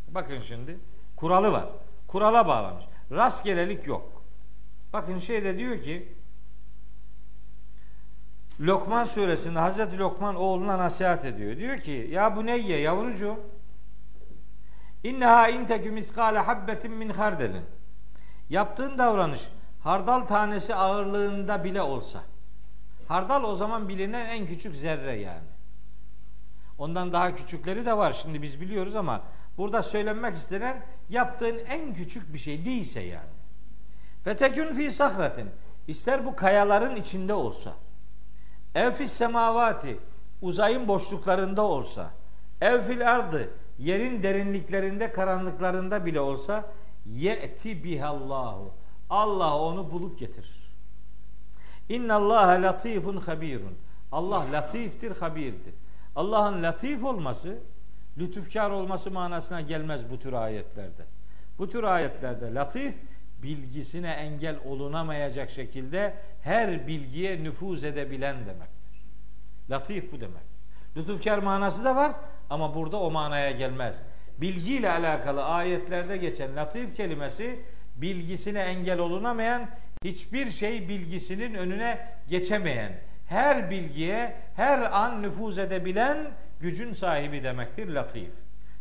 Bakın 0.09 0.39
şimdi 0.39 0.79
kuralı 1.17 1.53
var. 1.53 1.67
Kurala 2.07 2.49
bağlamış. 2.49 2.85
Rastgelelik 3.13 3.87
yok. 3.87 4.23
Bakın 4.93 5.19
şeyde 5.19 5.59
diyor 5.59 5.83
ki 5.83 6.13
Lokman 8.61 9.05
suresinde 9.05 9.59
Hazreti 9.59 9.99
Lokman 9.99 10.35
oğluna 10.35 10.79
nasihat 10.79 11.25
ediyor. 11.25 11.57
Diyor 11.57 11.79
ki 11.81 12.09
ya 12.11 12.37
bu 12.37 12.47
neyye 12.47 12.81
yavrucuğum 12.81 13.41
İnneha 15.05 15.49
intekü 15.49 15.91
miskale 15.91 16.39
habbetin 16.39 16.93
min 16.93 17.09
hardelin. 17.09 17.65
Yaptığın 18.51 18.99
davranış 18.99 19.49
hardal 19.83 20.21
tanesi 20.21 20.75
ağırlığında 20.75 21.65
bile 21.65 21.83
olsa. 21.83 22.23
Hardal 23.09 23.45
o 23.45 23.55
zaman 23.55 23.89
bilinen 23.89 24.27
en 24.27 24.47
küçük 24.47 24.75
zerre 24.75 25.17
yani. 25.17 25.49
Ondan 26.79 27.13
daha 27.13 27.35
küçükleri 27.35 27.87
de 27.87 27.97
var. 27.97 28.13
Şimdi 28.13 28.43
biz 28.43 28.61
biliyoruz 28.61 28.97
ama 28.97 29.23
burada 29.59 29.83
söylenmek 29.83 30.37
istenen 30.37 30.83
yaptığın 31.09 31.59
en 31.59 31.95
küçük 31.95 32.33
bir 32.33 32.39
şey 32.39 32.65
değilse 32.65 33.01
yani. 33.01 33.31
Fetekün 34.25 34.75
fi 34.75 34.91
sahratin. 34.91 35.51
İster 35.87 36.27
bu 36.27 36.37
kayaların 36.37 36.97
içinde 36.97 37.35
olsa. 37.35 37.75
Ev 38.75 38.93
fis 38.93 39.13
semavati. 39.13 39.99
Uzayın 40.43 40.89
boşluklarında 40.89 41.63
olsa. 41.63 42.11
Ev 42.61 42.83
fil 42.83 43.11
ardı. 43.11 43.51
Yerin 43.79 44.23
derinliklerinde, 44.23 45.13
karanlıklarında 45.13 46.07
bile 46.07 46.21
olsa 46.21 46.65
ye'ti 47.07 47.85
bihallahu. 47.85 48.71
Allah 49.11 49.59
onu 49.59 49.91
bulup 49.93 50.19
getirir. 50.19 50.73
İnna 51.89 52.15
Allah 52.15 52.63
latifun 52.63 53.17
habirun. 53.17 53.79
Allah 54.13 54.47
latiftir, 54.53 55.17
habirdir. 55.17 55.75
Allah'ın 56.17 56.63
latif 56.63 57.05
olması, 57.05 57.59
lütufkar 58.19 58.71
olması 58.71 59.11
manasına 59.11 59.61
gelmez 59.61 60.11
bu 60.11 60.19
tür 60.19 60.33
ayetlerde. 60.33 61.05
Bu 61.59 61.71
tür 61.71 61.83
ayetlerde 61.83 62.55
latif 62.55 62.95
bilgisine 63.43 64.11
engel 64.11 64.57
olunamayacak 64.65 65.51
şekilde 65.51 66.15
her 66.43 66.87
bilgiye 66.87 67.45
nüfuz 67.45 67.85
edebilen 67.85 68.37
demektir. 68.47 69.03
Latif 69.71 70.13
bu 70.13 70.21
demek. 70.21 70.49
Lütufkar 70.97 71.39
manası 71.39 71.85
da 71.85 71.97
var 71.97 72.13
ama 72.51 72.75
burada 72.75 72.97
o 73.01 73.11
manaya 73.11 73.51
gelmez. 73.51 74.03
Bilgiyle 74.39 74.91
alakalı 74.91 75.45
ayetlerde 75.45 76.17
geçen 76.17 76.57
latif 76.57 76.97
kelimesi 76.97 77.61
bilgisine 77.97 78.61
engel 78.61 78.99
olunamayan, 78.99 79.69
hiçbir 80.05 80.51
şey 80.51 80.89
bilgisinin 80.89 81.55
önüne 81.55 82.09
geçemeyen, 82.29 82.93
her 83.27 83.71
bilgiye 83.71 84.37
her 84.57 84.79
an 84.79 85.23
nüfuz 85.23 85.59
edebilen 85.59 86.17
gücün 86.61 86.93
sahibi 86.93 87.43
demektir 87.43 87.89
latif. 87.89 88.31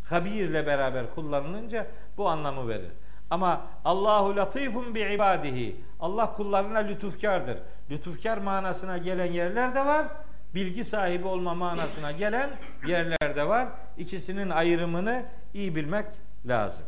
Habir 0.04 0.32
ile 0.32 0.68
beraber 0.68 1.16
kullanılınca 1.16 1.88
bu 2.18 2.30
anlamı 2.30 2.68
verir. 2.68 2.92
Ama 3.30 3.62
Allahu 3.86 4.36
latifun 4.36 4.96
bi 4.96 5.02
ibadihi. 5.02 5.76
Allah 6.00 6.34
kullarına 6.34 6.78
lütufkardır. 6.78 7.58
Lütufkar 7.92 8.38
manasına 8.38 8.98
gelen 8.98 9.32
yerler 9.32 9.76
de 9.76 9.86
var. 9.86 10.08
Bilgi 10.56 10.86
sahibi 10.86 11.28
olma 11.28 11.54
manasına 11.54 12.12
gelen 12.12 12.50
yerler 12.88 13.36
de 13.36 13.48
var. 13.48 13.68
İkisinin 13.98 14.50
ayrımını 14.50 15.26
iyi 15.54 15.76
bilmek 15.76 16.06
lazım. 16.46 16.86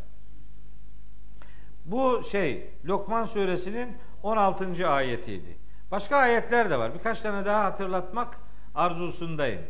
Bu 1.86 2.24
şey 2.24 2.70
Lokman 2.86 3.24
suresinin 3.24 3.98
16. 4.24 4.90
ayetiydi. 4.90 5.58
Başka 5.92 6.18
ayetler 6.18 6.70
de 6.70 6.80
var. 6.80 6.94
Birkaç 6.94 7.22
tane 7.22 7.46
daha 7.46 7.64
hatırlatmak 7.64 8.38
arzusundayım. 8.76 9.62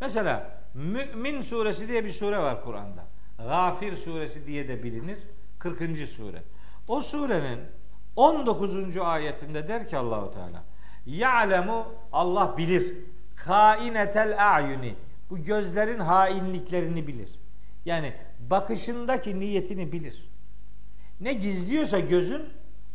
Mesela 0.00 0.50
Mümin 0.74 1.40
suresi 1.40 1.88
diye 1.88 2.04
bir 2.04 2.10
sure 2.10 2.38
var 2.38 2.64
Kur'an'da. 2.64 3.04
Gafir 3.38 3.96
suresi 3.96 4.46
diye 4.46 4.68
de 4.68 4.82
bilinir. 4.82 5.18
40. 5.64 6.06
sure. 6.08 6.42
O 6.88 7.00
surenin 7.00 7.60
19. 8.16 8.96
ayetinde 8.96 9.68
der 9.68 9.88
ki 9.88 9.96
Allahu 9.96 10.30
Teala 10.30 10.64
Ya'lemu 11.06 11.86
Allah 12.12 12.56
bilir. 12.58 12.94
Kainetel 13.36 14.54
a'yuni. 14.54 14.94
Bu 15.30 15.38
gözlerin 15.38 15.98
hainliklerini 15.98 17.06
bilir. 17.06 17.28
Yani 17.84 18.12
bakışındaki 18.50 19.40
niyetini 19.40 19.92
bilir. 19.92 20.30
Ne 21.20 21.32
gizliyorsa 21.32 21.98
gözün 21.98 22.42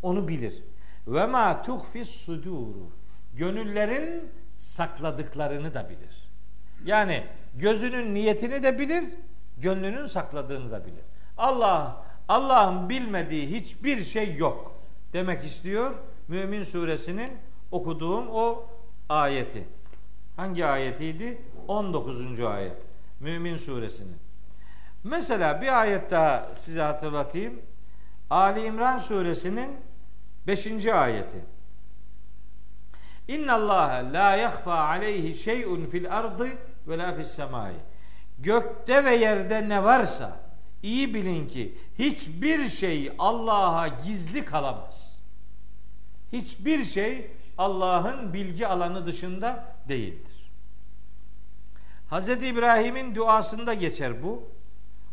onu 0.01 0.27
bilir. 0.27 0.63
Ve 1.07 1.25
ma 1.25 1.61
tuhfis 1.61 2.09
suduru. 2.09 2.89
Gönüllerin 3.33 4.29
sakladıklarını 4.57 5.73
da 5.73 5.89
bilir. 5.89 6.29
Yani 6.85 7.23
gözünün 7.55 8.13
niyetini 8.13 8.63
de 8.63 8.79
bilir, 8.79 9.03
gönlünün 9.57 10.05
sakladığını 10.05 10.71
da 10.71 10.85
bilir. 10.85 11.03
Allah 11.37 12.08
Allah'ın 12.29 12.89
bilmediği 12.89 13.47
hiçbir 13.47 14.03
şey 14.03 14.35
yok 14.35 14.79
demek 15.13 15.43
istiyor. 15.43 15.91
Mümin 16.27 16.63
suresinin 16.63 17.29
okuduğum 17.71 18.27
o 18.27 18.65
ayeti. 19.09 19.67
Hangi 20.35 20.65
ayetiydi? 20.65 21.41
19. 21.67 22.39
ayet. 22.39 22.77
Mümin 23.19 23.57
suresinin. 23.57 24.17
Mesela 25.03 25.61
bir 25.61 25.79
ayet 25.79 26.11
daha 26.11 26.49
size 26.55 26.81
hatırlatayım. 26.81 27.61
Ali 28.29 28.65
İmran 28.65 28.97
suresinin 28.97 29.77
5. 30.47 30.85
ayeti. 30.85 31.37
İnna 33.27 33.55
Allah 33.55 34.03
la 34.13 34.35
yahfa 34.35 34.79
aleyhi 34.79 35.37
şey'un 35.37 35.85
fil 35.85 36.17
ardı 36.17 36.47
ve 36.87 36.97
la 36.97 37.13
fis 37.15 37.27
semai. 37.27 37.73
Gökte 38.39 39.05
ve 39.05 39.15
yerde 39.15 39.69
ne 39.69 39.83
varsa 39.83 40.48
iyi 40.83 41.13
bilin 41.13 41.47
ki 41.47 41.75
hiçbir 41.99 42.67
şey 42.67 43.11
Allah'a 43.19 43.87
gizli 43.87 44.45
kalamaz. 44.45 45.19
Hiçbir 46.33 46.83
şey 46.83 47.31
Allah'ın 47.57 48.33
bilgi 48.33 48.67
alanı 48.67 49.05
dışında 49.05 49.75
değildir. 49.89 50.51
Hz. 52.11 52.29
İbrahim'in 52.29 53.15
duasında 53.15 53.73
geçer 53.73 54.23
bu. 54.23 54.49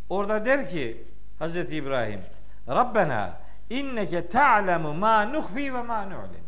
Orada 0.09 0.44
der 0.44 0.70
ki 0.70 1.05
Hz. 1.40 1.57
İbrahim 1.57 2.20
Rabbena 2.68 3.40
inneke 3.70 4.29
ta'lemu 4.29 4.94
ma 4.94 5.24
nuhfi 5.24 5.74
ve 5.74 5.83
ma 5.83 6.05
nu'lin. 6.05 6.46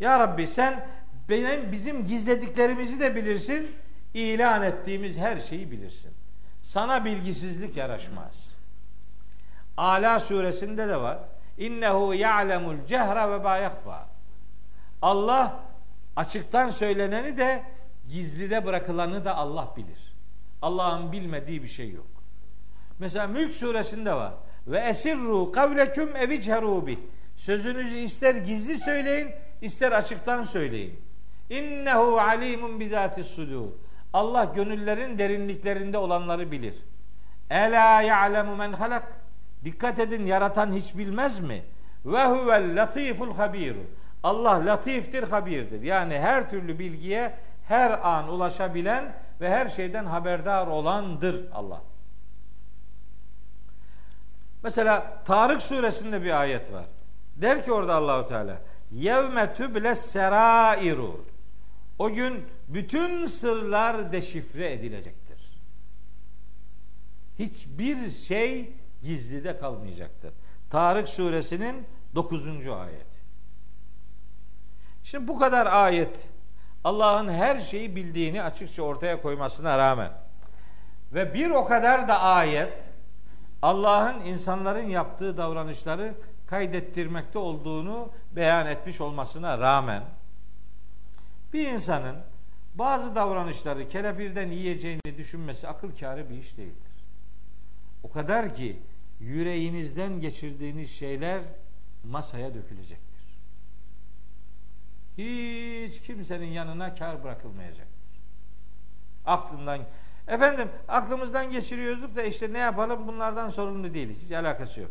Ya 0.00 0.18
Rabbi 0.18 0.46
sen 0.46 0.86
benim 1.28 1.72
bizim 1.72 2.04
gizlediklerimizi 2.04 3.00
de 3.00 3.14
bilirsin, 3.16 3.70
ilan 4.14 4.62
ettiğimiz 4.62 5.16
her 5.16 5.40
şeyi 5.40 5.70
bilirsin. 5.70 6.12
Sana 6.66 7.04
bilgisizlik 7.04 7.76
yaraşmaz. 7.76 8.48
Ala 9.76 10.20
suresinde 10.20 10.88
de 10.88 11.00
var. 11.00 11.18
İnnehu 11.58 12.14
ya'lemul 12.14 12.86
cehra 12.86 13.30
ve 13.30 13.38
ma 13.38 13.56
yakfa. 13.56 14.08
Allah 15.02 15.60
açıktan 16.16 16.70
söyleneni 16.70 17.36
de 17.36 17.62
gizlide 18.08 18.64
bırakılanı 18.64 19.24
da 19.24 19.36
Allah 19.36 19.72
bilir. 19.76 20.14
Allah'ın 20.62 21.12
bilmediği 21.12 21.62
bir 21.62 21.68
şey 21.68 21.90
yok. 21.90 22.06
Mesela 22.98 23.26
Mülk 23.26 23.52
suresinde 23.52 24.14
var. 24.14 24.32
Ve 24.66 24.78
esirru 24.78 25.52
kavleküm 25.52 26.16
evicheru 26.16 26.86
bih. 26.86 26.98
Sözünüzü 27.36 27.96
ister 27.96 28.34
gizli 28.34 28.78
söyleyin, 28.78 29.30
ister 29.60 29.92
açıktan 29.92 30.42
söyleyin. 30.42 31.00
İnnehu 31.50 32.18
alimun 32.20 32.80
bizatis 32.80 33.26
sudur. 33.26 33.85
Allah 34.16 34.44
gönüllerin 34.44 35.18
derinliklerinde 35.18 35.98
olanları 35.98 36.50
bilir. 36.50 36.74
Ela 37.50 38.02
ya'lemu 38.02 38.56
men 38.56 38.72
halak. 38.72 39.02
Dikkat 39.64 39.98
edin 39.98 40.26
yaratan 40.26 40.72
hiç 40.72 40.98
bilmez 40.98 41.40
mi? 41.40 41.64
Ve 42.04 42.24
huvel 42.24 42.82
latiful 42.82 43.34
habiru. 43.34 43.84
Allah 44.22 44.66
latiftir, 44.66 45.22
habirdir. 45.22 45.82
Yani 45.82 46.18
her 46.18 46.50
türlü 46.50 46.78
bilgiye 46.78 47.38
her 47.68 48.08
an 48.08 48.28
ulaşabilen 48.28 49.16
ve 49.40 49.50
her 49.50 49.68
şeyden 49.68 50.04
haberdar 50.04 50.66
olandır 50.66 51.44
Allah. 51.52 51.82
Mesela 54.62 55.22
Tarık 55.24 55.62
suresinde 55.62 56.22
bir 56.22 56.40
ayet 56.40 56.72
var. 56.72 56.84
Der 57.36 57.64
ki 57.64 57.72
orada 57.72 57.94
Allahu 57.94 58.28
Teala 58.28 58.60
yevme 58.90 59.54
tübles 59.54 60.00
serairu 60.00 61.24
o 61.98 62.10
gün 62.10 62.46
bütün 62.68 63.26
sırlar 63.26 64.12
deşifre 64.12 64.72
edilecektir. 64.72 65.60
Hiçbir 67.38 68.10
şey 68.10 68.72
gizlide 69.02 69.58
kalmayacaktır. 69.58 70.32
Tarık 70.70 71.08
suresinin 71.08 71.86
9. 72.14 72.66
ayet. 72.66 73.06
Şimdi 75.02 75.28
bu 75.28 75.38
kadar 75.38 75.66
ayet 75.66 76.28
Allah'ın 76.84 77.28
her 77.28 77.60
şeyi 77.60 77.96
bildiğini 77.96 78.42
açıkça 78.42 78.82
ortaya 78.82 79.22
koymasına 79.22 79.78
rağmen 79.78 80.12
ve 81.12 81.34
bir 81.34 81.50
o 81.50 81.64
kadar 81.64 82.08
da 82.08 82.20
ayet 82.20 82.72
Allah'ın 83.62 84.20
insanların 84.20 84.88
yaptığı 84.88 85.36
davranışları 85.36 86.14
kaydettirmekte 86.46 87.38
olduğunu 87.38 88.08
beyan 88.32 88.66
etmiş 88.66 89.00
olmasına 89.00 89.58
rağmen 89.58 90.02
bir 91.56 91.68
insanın 91.68 92.16
bazı 92.74 93.14
davranışları 93.14 93.88
kelepirden 93.88 94.50
yiyeceğini 94.50 95.18
düşünmesi 95.18 95.68
akıl 95.68 95.96
kârı 95.96 96.30
bir 96.30 96.38
iş 96.38 96.56
değildir. 96.56 96.92
O 98.02 98.10
kadar 98.10 98.54
ki 98.54 98.76
yüreğinizden 99.20 100.20
geçirdiğiniz 100.20 100.90
şeyler 100.90 101.42
masaya 102.04 102.54
dökülecektir. 102.54 103.26
Hiç 105.18 106.02
kimsenin 106.02 106.46
yanına 106.46 106.94
kar 106.94 107.24
bırakılmayacaktır. 107.24 107.96
Aklından 109.26 109.80
Efendim 110.28 110.68
aklımızdan 110.88 111.50
geçiriyorduk 111.50 112.16
da 112.16 112.22
işte 112.22 112.52
ne 112.52 112.58
yapalım 112.58 113.08
bunlardan 113.08 113.48
sorumlu 113.48 113.94
değiliz. 113.94 114.22
Hiç 114.22 114.32
alakası 114.32 114.80
yok. 114.80 114.90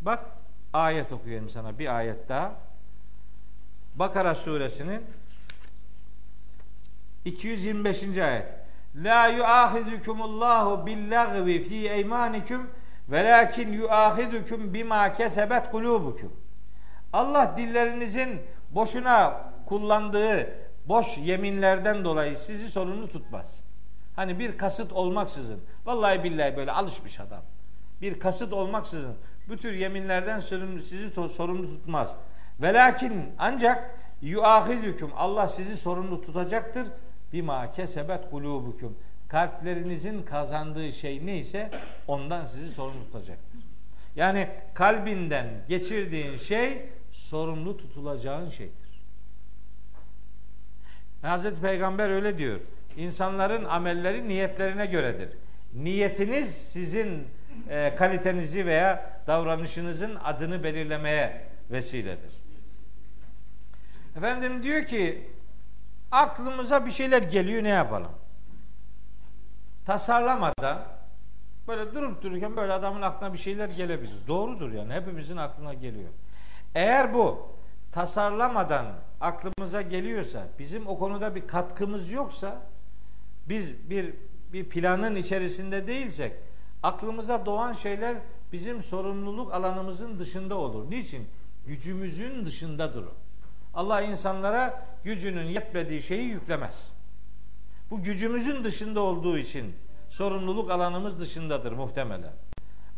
Bak 0.00 0.24
ayet 0.72 1.12
okuyayım 1.12 1.48
sana 1.48 1.78
bir 1.78 1.96
ayet 1.96 2.28
daha. 2.28 2.54
Bakara 3.94 4.34
suresinin 4.34 5.02
225. 7.24 8.18
ayet. 8.18 8.54
La 8.94 9.28
yuahidukumullahu 9.28 10.86
billagvi 10.86 11.62
fi 11.62 11.88
eymanikum 11.88 12.70
velakin 13.08 13.72
yuahidukum 13.72 14.74
bima 14.74 15.12
kesebet 15.12 15.70
kulubukum. 15.70 16.32
Allah 17.12 17.54
dillerinizin 17.56 18.42
boşuna 18.70 19.40
kullandığı 19.66 20.48
boş 20.86 21.18
yeminlerden 21.18 22.04
dolayı 22.04 22.36
sizi 22.36 22.70
sorumlu 22.70 23.08
tutmaz. 23.08 23.64
Hani 24.16 24.38
bir 24.38 24.58
kasıt 24.58 24.92
olmaksızın, 24.92 25.60
vallahi 25.86 26.24
billahi 26.24 26.56
böyle 26.56 26.72
alışmış 26.72 27.20
adam. 27.20 27.42
Bir 28.00 28.20
kasıt 28.20 28.52
olmaksızın 28.52 29.16
bu 29.48 29.56
tür 29.56 29.72
yeminlerden 29.72 30.38
sizi 30.38 31.28
sorumlu 31.28 31.66
tutmaz. 31.66 32.16
Velakin 32.60 33.24
ancak 33.38 33.98
yuahizüküm 34.22 35.10
Allah 35.16 35.48
sizi 35.48 35.76
sorumlu 35.76 36.22
tutacaktır. 36.22 36.86
Bima 37.32 37.72
kesebet 37.72 38.30
kulubukum. 38.30 38.96
Kalplerinizin 39.28 40.22
kazandığı 40.22 40.92
şey 40.92 41.26
neyse 41.26 41.70
ondan 42.06 42.46
sizi 42.46 42.68
sorumlu 42.68 43.04
tutacaktır. 43.04 43.60
Yani 44.16 44.48
kalbinden 44.74 45.46
geçirdiğin 45.68 46.36
şey 46.36 46.82
sorumlu 47.12 47.76
tutulacağın 47.76 48.48
şeydir. 48.48 48.84
Hazreti 51.22 51.60
Peygamber 51.60 52.10
öyle 52.10 52.38
diyor. 52.38 52.60
İnsanların 52.96 53.64
amelleri 53.64 54.28
niyetlerine 54.28 54.86
göredir. 54.86 55.28
Niyetiniz 55.74 56.54
sizin 56.54 57.26
e, 57.70 57.94
kalitenizi 57.94 58.66
veya 58.66 59.20
davranışınızın 59.26 60.14
adını 60.24 60.64
belirlemeye 60.64 61.44
vesiledir. 61.70 62.32
Efendim 64.16 64.62
diyor 64.62 64.86
ki 64.86 65.28
aklımıza 66.14 66.86
bir 66.86 66.90
şeyler 66.90 67.22
geliyor 67.22 67.62
ne 67.62 67.68
yapalım? 67.68 68.10
Tasarlamadan 69.86 70.82
böyle 71.68 71.94
durup 71.94 72.22
dururken 72.22 72.56
böyle 72.56 72.72
adamın 72.72 73.02
aklına 73.02 73.32
bir 73.32 73.38
şeyler 73.38 73.68
gelebilir. 73.68 74.16
Doğrudur 74.28 74.72
yani 74.72 74.92
hepimizin 74.92 75.36
aklına 75.36 75.74
geliyor. 75.74 76.10
Eğer 76.74 77.14
bu 77.14 77.48
tasarlamadan 77.92 78.86
aklımıza 79.20 79.82
geliyorsa, 79.82 80.46
bizim 80.58 80.86
o 80.86 80.98
konuda 80.98 81.34
bir 81.34 81.46
katkımız 81.46 82.12
yoksa 82.12 82.62
biz 83.48 83.90
bir 83.90 84.14
bir 84.52 84.68
planın 84.68 85.16
içerisinde 85.16 85.86
değilsek 85.86 86.32
aklımıza 86.82 87.46
doğan 87.46 87.72
şeyler 87.72 88.16
bizim 88.52 88.82
sorumluluk 88.82 89.54
alanımızın 89.54 90.18
dışında 90.18 90.54
olur. 90.54 90.90
Niçin? 90.90 91.28
Gücümüzün 91.66 92.44
dışında 92.44 92.94
durur. 92.94 93.23
Allah 93.74 94.02
insanlara 94.02 94.82
gücünün 95.04 95.46
yetmediği 95.46 96.02
şeyi 96.02 96.24
yüklemez. 96.24 96.88
Bu 97.90 98.02
gücümüzün 98.02 98.64
dışında 98.64 99.00
olduğu 99.00 99.38
için 99.38 99.74
sorumluluk 100.08 100.70
alanımız 100.70 101.20
dışındadır 101.20 101.72
muhtemelen. 101.72 102.32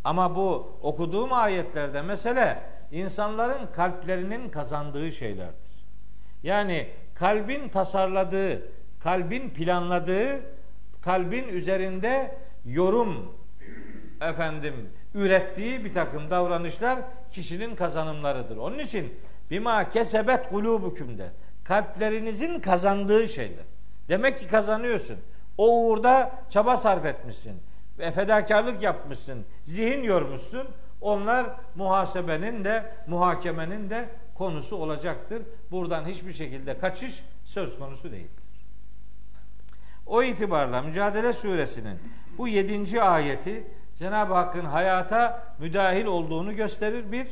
Ama 0.05 0.37
bu 0.37 0.79
okuduğum 0.83 1.33
ayetlerde 1.33 2.03
mesele 2.03 2.63
insanların 2.93 3.67
kalplerinin 3.73 4.49
kazandığı 4.49 5.13
şeylerdir. 5.13 5.73
Yani 6.43 6.89
kalbin 7.15 7.69
tasarladığı, 7.69 8.63
kalbin 9.01 9.51
planladığı, 9.51 10.41
kalbin 11.03 11.49
üzerinde 11.49 12.39
yorum 12.65 13.37
efendim 14.21 14.75
ürettiği 15.15 15.85
bir 15.85 15.95
takım 15.95 16.31
davranışlar 16.31 16.99
kişinin 17.31 17.77
kazanımlarıdır. 17.77 18.57
Onun 18.57 18.79
için 18.79 19.15
bima 19.51 19.91
kesebet 19.91 20.49
kulubukum 20.49 21.19
de. 21.19 21.31
Kalplerinizin 21.65 22.61
kazandığı 22.61 23.29
şeyler. 23.29 23.65
Demek 24.09 24.39
ki 24.39 24.47
kazanıyorsun. 24.47 25.17
O 25.59 25.81
uğurda 25.81 26.33
çaba 26.49 26.77
sarf 26.77 27.05
etmişsin. 27.05 27.61
Ve 27.99 28.13
fedakarlık 28.13 28.83
yapmışsın. 28.83 29.45
Zihin 29.65 30.03
yormuşsun. 30.03 30.69
Onlar 31.01 31.47
muhasebenin 31.75 32.65
de 32.65 32.93
muhakemenin 33.07 33.91
de 33.91 34.09
konusu 34.35 34.77
olacaktır. 34.77 35.43
Buradan 35.71 36.05
hiçbir 36.05 36.33
şekilde 36.33 36.79
kaçış 36.79 37.23
söz 37.45 37.79
konusu 37.79 38.13
değildir. 38.13 38.47
O 40.07 40.23
itibarla 40.23 40.83
Mücadele 40.83 41.33
Suresinin 41.33 41.99
bu 42.39 42.49
yedinci 42.49 43.03
ayeti 43.03 43.65
Cenab-ı 43.97 44.35
Hakk'ın 44.35 44.65
hayata 44.65 45.55
müdahil 45.59 46.05
olduğunu 46.05 46.57
gösterir 46.57 47.13
bir. 47.13 47.27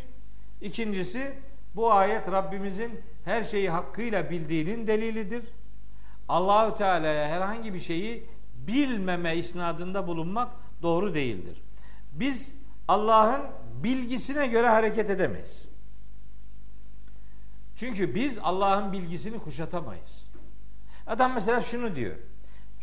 İkincisi 0.61 1.33
bu 1.77 1.93
ayet 1.93 2.33
Rabbimizin 2.33 3.01
her 3.25 3.45
şeyi 3.45 3.71
hakkıyla 3.71 4.31
bildiğinin 4.31 4.87
delilidir. 4.87 5.45
Allahü 6.29 6.77
Teala'ya 6.77 7.29
herhangi 7.29 7.75
bir 7.75 7.81
şeyi 7.81 8.27
bilmeme 8.55 9.37
isnadında 9.37 10.07
bulunmak 10.07 10.49
doğru 10.83 11.15
değildir. 11.15 11.63
Biz 12.13 12.53
Allah'ın 12.89 13.43
bilgisine 13.83 14.47
göre 14.47 14.69
hareket 14.69 15.11
edemeyiz. 15.11 15.69
Çünkü 17.77 18.15
biz 18.15 18.39
Allah'ın 18.39 18.93
bilgisini 18.93 19.39
kuşatamayız. 19.39 20.25
Adam 21.07 21.35
mesela 21.35 21.61
şunu 21.61 21.97
diyor 21.97 22.17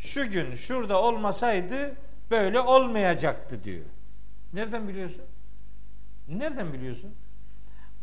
şu 0.01 0.29
gün 0.29 0.55
şurada 0.55 1.01
olmasaydı 1.01 1.95
böyle 2.31 2.59
olmayacaktı 2.59 3.63
diyor. 3.63 3.85
Nereden 4.53 4.87
biliyorsun? 4.87 5.21
Nereden 6.27 6.73
biliyorsun? 6.73 7.15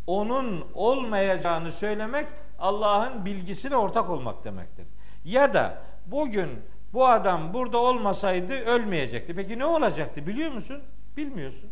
Onun 0.08 0.66
olmayacağını 0.74 1.72
söylemek 1.72 2.26
Allah'ın 2.58 3.24
bilgisine 3.24 3.76
ortak 3.76 4.10
olmak 4.10 4.44
demektir. 4.44 4.86
Ya 5.24 5.54
da 5.54 5.82
bugün 6.06 6.48
bu 6.92 7.06
adam 7.08 7.54
burada 7.54 7.78
olmasaydı 7.78 8.54
ölmeyecekti. 8.54 9.34
Peki 9.34 9.58
ne 9.58 9.64
olacaktı 9.64 10.26
biliyor 10.26 10.50
musun? 10.50 10.82
Bilmiyorsun. 11.16 11.70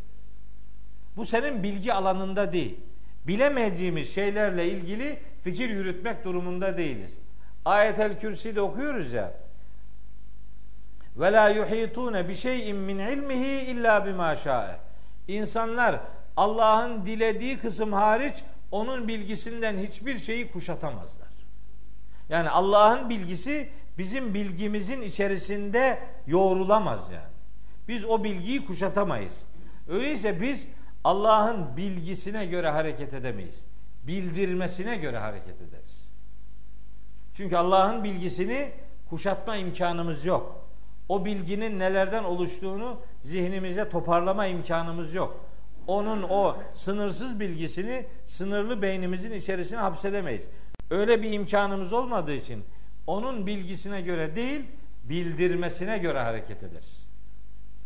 Bu 1.16 1.24
senin 1.24 1.62
bilgi 1.62 1.92
alanında 1.92 2.52
değil. 2.52 2.80
Bilemeyeceğimiz 3.26 4.14
şeylerle 4.14 4.70
ilgili 4.70 5.18
fikir 5.44 5.70
yürütmek 5.70 6.24
durumunda 6.24 6.76
değiliz. 6.76 7.18
Ayetel 7.64 8.20
Kürsi'de 8.20 8.60
okuyoruz 8.60 9.12
ya. 9.12 9.32
Ve 11.16 11.32
la 11.32 11.48
yuhitune 11.48 12.28
bi 12.28 12.36
şey'in 12.36 12.76
min 12.76 12.98
ilmihi 12.98 13.46
illa 13.46 14.06
bima 14.06 14.36
şa'e. 14.36 14.76
İnsanlar 15.28 16.00
Allah'ın 16.36 17.06
dilediği 17.06 17.58
kısım 17.58 17.92
hariç 17.92 18.44
onun 18.70 19.08
bilgisinden 19.08 19.78
hiçbir 19.78 20.18
şeyi 20.18 20.50
kuşatamazlar. 20.50 21.28
Yani 22.28 22.50
Allah'ın 22.50 23.10
bilgisi 23.10 23.68
bizim 23.98 24.34
bilgimizin 24.34 25.02
içerisinde 25.02 25.98
yoğrulamaz 26.26 27.10
yani. 27.10 27.36
Biz 27.88 28.04
o 28.04 28.24
bilgiyi 28.24 28.64
kuşatamayız. 28.64 29.42
Öyleyse 29.88 30.40
biz 30.40 30.68
Allah'ın 31.04 31.76
bilgisine 31.76 32.46
göre 32.46 32.68
hareket 32.68 33.14
edemeyiz. 33.14 33.64
Bildirmesine 34.02 34.96
göre 34.96 35.18
hareket 35.18 35.62
ederiz. 35.62 36.08
Çünkü 37.34 37.56
Allah'ın 37.56 38.04
bilgisini 38.04 38.72
kuşatma 39.10 39.56
imkanımız 39.56 40.24
yok 40.24 40.66
o 41.08 41.24
bilginin 41.24 41.78
nelerden 41.78 42.24
oluştuğunu 42.24 42.96
zihnimize 43.22 43.88
toparlama 43.88 44.46
imkanımız 44.46 45.14
yok. 45.14 45.45
Onun 45.86 46.22
o 46.22 46.56
sınırsız 46.74 47.40
bilgisini 47.40 48.06
sınırlı 48.26 48.82
beynimizin 48.82 49.32
içerisine 49.32 49.78
hapsedemeyiz. 49.78 50.48
Öyle 50.90 51.22
bir 51.22 51.32
imkanımız 51.32 51.92
olmadığı 51.92 52.34
için 52.34 52.64
onun 53.06 53.46
bilgisine 53.46 54.00
göre 54.00 54.36
değil, 54.36 54.62
bildirmesine 55.04 55.98
göre 55.98 56.18
hareket 56.18 56.62
ederiz. 56.62 57.06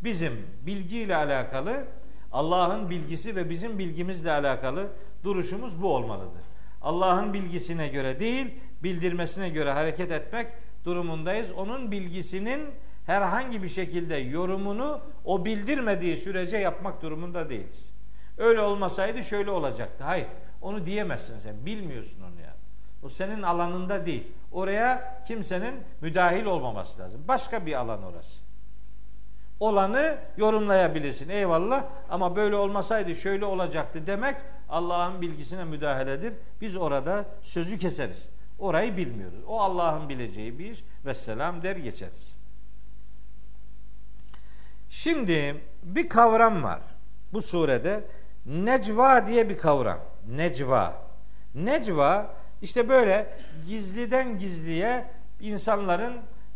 Bizim 0.04 0.46
bilgiyle 0.66 1.16
alakalı 1.16 1.84
Allah'ın 2.32 2.90
bilgisi 2.90 3.36
ve 3.36 3.50
bizim 3.50 3.78
bilgimizle 3.78 4.30
alakalı 4.32 4.86
duruşumuz 5.24 5.82
bu 5.82 5.94
olmalıdır. 5.94 6.42
Allah'ın 6.82 7.32
bilgisine 7.32 7.88
göre 7.88 8.20
değil, 8.20 8.46
bildirmesine 8.82 9.48
göre 9.48 9.72
hareket 9.72 10.12
etmek 10.12 10.46
durumundayız. 10.84 11.52
Onun 11.52 11.90
bilgisinin 11.90 12.60
herhangi 13.06 13.62
bir 13.62 13.68
şekilde 13.68 14.16
yorumunu 14.16 15.00
o 15.24 15.44
bildirmediği 15.44 16.16
sürece 16.16 16.56
yapmak 16.56 17.02
durumunda 17.02 17.48
değiliz. 17.48 17.90
Öyle 18.38 18.60
olmasaydı 18.60 19.22
şöyle 19.22 19.50
olacaktı. 19.50 20.04
Hayır. 20.04 20.26
Onu 20.62 20.86
diyemezsin 20.86 21.38
sen. 21.38 21.66
Bilmiyorsun 21.66 22.20
onu 22.20 22.40
yani. 22.40 22.60
O 23.02 23.08
senin 23.08 23.42
alanında 23.42 24.06
değil. 24.06 24.26
Oraya 24.52 25.22
kimsenin 25.26 25.74
müdahil 26.00 26.44
olmaması 26.44 27.00
lazım. 27.00 27.24
Başka 27.28 27.66
bir 27.66 27.74
alan 27.74 28.02
orası. 28.02 28.40
Olanı 29.60 30.18
yorumlayabilirsin. 30.36 31.28
Eyvallah. 31.28 31.84
Ama 32.10 32.36
böyle 32.36 32.56
olmasaydı 32.56 33.14
şöyle 33.14 33.44
olacaktı 33.44 34.06
demek 34.06 34.36
Allah'ın 34.68 35.20
bilgisine 35.20 35.64
müdahaledir. 35.64 36.32
Biz 36.60 36.76
orada 36.76 37.24
sözü 37.42 37.78
keseriz. 37.78 38.28
Orayı 38.58 38.96
bilmiyoruz. 38.96 39.44
O 39.46 39.60
Allah'ın 39.60 40.08
bileceği 40.08 40.58
bir 40.58 40.70
iş. 40.70 40.84
Vesselam 41.04 41.62
der 41.62 41.76
geçeriz. 41.76 42.39
Şimdi 44.90 45.64
bir 45.83 46.09
kavram 46.09 46.62
var. 46.62 46.81
Bu 47.33 47.42
surede 47.42 48.05
necva 48.46 49.26
diye 49.26 49.48
bir 49.48 49.59
kavram. 49.59 49.98
Necva. 50.29 51.03
Necva 51.55 52.35
işte 52.62 52.88
böyle 52.88 53.38
gizliden 53.66 54.38
gizliye 54.38 55.05
insanların 55.40 56.14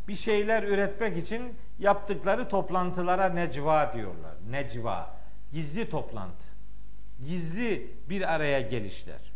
bir 0.08 0.14
şeyler 0.14 0.62
üretmek 0.62 1.16
için 1.16 1.54
yaptıkları 1.78 2.48
toplantılara 2.48 3.28
necva 3.28 3.92
diyorlar. 3.92 4.34
Necva. 4.50 5.10
Gizli 5.52 5.90
toplantı. 5.90 6.44
Gizli 7.26 7.96
bir 8.08 8.34
araya 8.34 8.60
gelişler. 8.60 9.32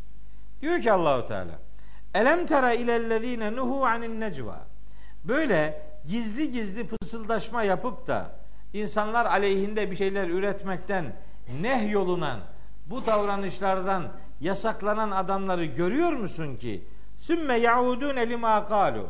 Diyor 0.63 0.81
ki 0.81 0.93
Allahu 0.93 1.27
Teala 1.27 1.59
Elem 2.15 2.47
tera 2.47 2.73
ilellezine 2.73 3.57
nuhu 3.57 3.87
anin 3.87 4.21
necva. 4.21 4.67
Böyle 5.25 5.83
gizli 6.07 6.53
gizli 6.53 6.87
fısıldaşma 6.87 7.63
yapıp 7.63 8.07
da 8.07 8.31
insanlar 8.73 9.27
aleyhinde 9.27 9.91
bir 9.91 9.97
şeyler 9.97 10.29
üretmekten 10.29 11.17
nehyolunan 11.61 12.41
bu 12.87 13.07
davranışlardan 13.07 14.03
yasaklanan 14.41 15.11
adamları 15.11 15.65
görüyor 15.65 16.13
musun 16.13 16.57
ki? 16.57 16.85
Sümme 17.17 17.59
yaudun 17.59 18.17
lima 18.17 18.67
kalu 18.67 19.07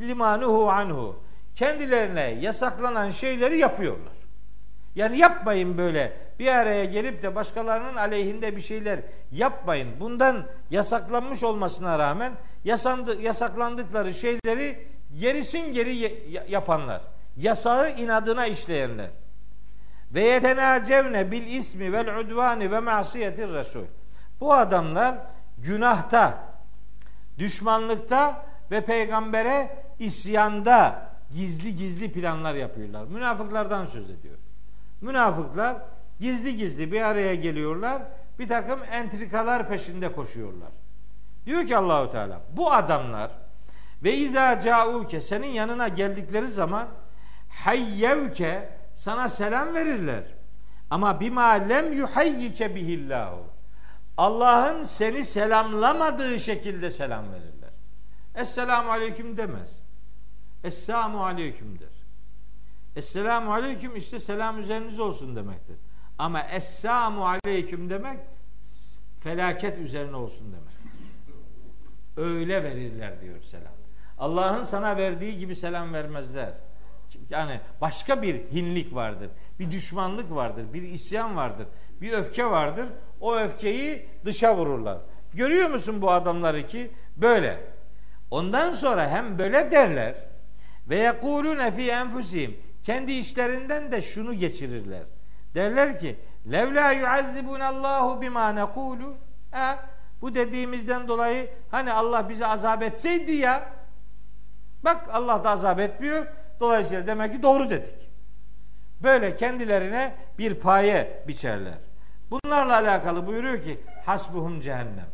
limanuhu 0.00 0.70
anhu. 0.70 1.16
Kendilerine 1.54 2.38
yasaklanan 2.40 3.10
şeyleri 3.10 3.58
yapıyorlar. 3.58 4.12
Yani 4.94 5.18
yapmayın 5.18 5.78
böyle 5.78 6.12
bir 6.38 6.46
araya 6.46 6.84
gelip 6.84 7.22
de 7.22 7.34
başkalarının 7.34 7.96
aleyhinde 7.96 8.56
bir 8.56 8.60
şeyler 8.60 9.00
yapmayın. 9.32 9.88
Bundan 10.00 10.46
yasaklanmış 10.70 11.42
olmasına 11.42 11.98
rağmen 11.98 12.32
yasandı, 12.64 13.22
yasaklandıkları 13.22 14.14
şeyleri 14.14 14.88
gerisin 15.20 15.72
geri 15.72 15.94
yapanlar. 16.48 17.00
Yasağı 17.36 17.90
inadına 17.90 18.46
işleyenler. 18.46 19.10
Ve 20.14 20.22
yetenacevne 20.22 21.30
bil 21.30 21.46
ismi 21.46 21.92
vel 21.92 22.18
udvani 22.18 22.70
ve 22.70 22.80
masiyetir 22.80 23.48
resul. 23.48 23.84
Bu 24.40 24.54
adamlar 24.54 25.18
günahta, 25.58 26.38
düşmanlıkta 27.38 28.46
ve 28.70 28.80
peygambere 28.80 29.84
isyanda 29.98 31.08
gizli 31.30 31.74
gizli 31.74 32.12
planlar 32.12 32.54
yapıyorlar. 32.54 33.04
Münafıklardan 33.04 33.84
söz 33.84 34.10
ediyor. 34.10 34.36
Münafıklar 35.00 35.76
gizli 36.20 36.56
gizli 36.56 36.92
bir 36.92 37.00
araya 37.00 37.34
geliyorlar. 37.34 38.02
Bir 38.38 38.48
takım 38.48 38.80
entrikalar 38.92 39.68
peşinde 39.68 40.12
koşuyorlar. 40.12 40.68
Diyor 41.46 41.66
ki 41.66 41.76
Allahu 41.76 42.10
Teala 42.10 42.40
bu 42.52 42.72
adamlar 42.72 43.30
ve 44.04 44.14
izâ 44.14 44.60
cauke 44.60 45.20
senin 45.20 45.46
yanına 45.46 45.88
geldikleri 45.88 46.48
zaman 46.48 46.88
hayyevke 47.64 48.68
sana 48.94 49.28
selam 49.28 49.74
verirler. 49.74 50.24
Ama 50.90 51.20
bima 51.20 51.50
lem 51.50 51.92
yuhayyike 51.92 52.74
bihillahu. 52.74 53.44
Allah'ın 54.16 54.82
seni 54.82 55.24
selamlamadığı 55.24 56.40
şekilde 56.40 56.90
selam 56.90 57.32
verirler. 57.32 57.70
Esselamu 58.34 58.90
aleyküm 58.90 59.36
demez. 59.36 59.70
Esselamu 60.64 61.24
aleyküm 61.24 61.78
der. 61.78 61.88
Esselamu 62.96 63.52
aleyküm 63.52 63.96
işte 63.96 64.18
selam 64.18 64.58
üzeriniz 64.58 65.00
olsun 65.00 65.36
demektir. 65.36 65.76
Ama 66.18 66.42
Esselamu 66.42 67.26
aleyküm 67.26 67.90
demek 67.90 68.18
felaket 69.20 69.78
üzerine 69.78 70.16
olsun 70.16 70.46
demek. 70.52 70.76
Öyle 72.16 72.64
verirler 72.64 73.20
diyor 73.20 73.42
selam. 73.42 73.72
Allah'ın 74.18 74.62
sana 74.62 74.96
verdiği 74.96 75.38
gibi 75.38 75.56
selam 75.56 75.92
vermezler. 75.92 76.54
Yani 77.30 77.60
başka 77.80 78.22
bir 78.22 78.34
hinlik 78.52 78.94
vardır. 78.94 79.30
Bir 79.58 79.70
düşmanlık 79.70 80.34
vardır. 80.34 80.64
Bir 80.72 80.82
isyan 80.82 81.36
vardır. 81.36 81.66
Bir 82.00 82.12
öfke 82.12 82.46
vardır. 82.46 82.86
O 83.20 83.36
öfkeyi 83.36 84.08
dışa 84.24 84.56
vururlar. 84.56 84.98
Görüyor 85.34 85.70
musun 85.70 86.02
bu 86.02 86.10
adamları 86.10 86.66
ki? 86.66 86.90
Böyle. 87.16 87.60
Ondan 88.30 88.70
sonra 88.72 89.10
hem 89.10 89.38
böyle 89.38 89.70
derler 89.70 90.14
ve 90.88 90.98
yekulune 90.98 91.72
fi 91.72 91.90
enfusihim 91.90 92.56
kendi 92.82 93.12
işlerinden 93.12 93.92
de 93.92 94.02
şunu 94.02 94.34
geçirirler. 94.34 95.02
Derler 95.54 95.98
ki 95.98 96.16
levla 96.52 96.92
yuazzibun 96.92 97.60
Allahu 97.60 98.20
bima 98.20 98.52
nekulu 98.52 99.14
e, 99.54 99.76
bu 100.20 100.34
dediğimizden 100.34 101.08
dolayı 101.08 101.50
hani 101.70 101.92
Allah 101.92 102.28
bizi 102.28 102.46
azap 102.46 102.82
etseydi 102.82 103.32
ya 103.32 103.72
bak 104.84 105.08
Allah 105.12 105.44
da 105.44 105.50
azap 105.50 105.80
etmiyor 105.80 106.26
dolayısıyla 106.60 107.06
demek 107.06 107.32
ki 107.32 107.42
doğru 107.42 107.70
dedik. 107.70 107.94
Böyle 109.02 109.36
kendilerine 109.36 110.14
bir 110.38 110.54
paye 110.54 111.22
biçerler. 111.28 111.78
Bunlarla 112.30 112.74
alakalı 112.74 113.26
buyuruyor 113.26 113.62
ki 113.62 113.80
hasbuhum 114.04 114.60
cehennem. 114.60 115.08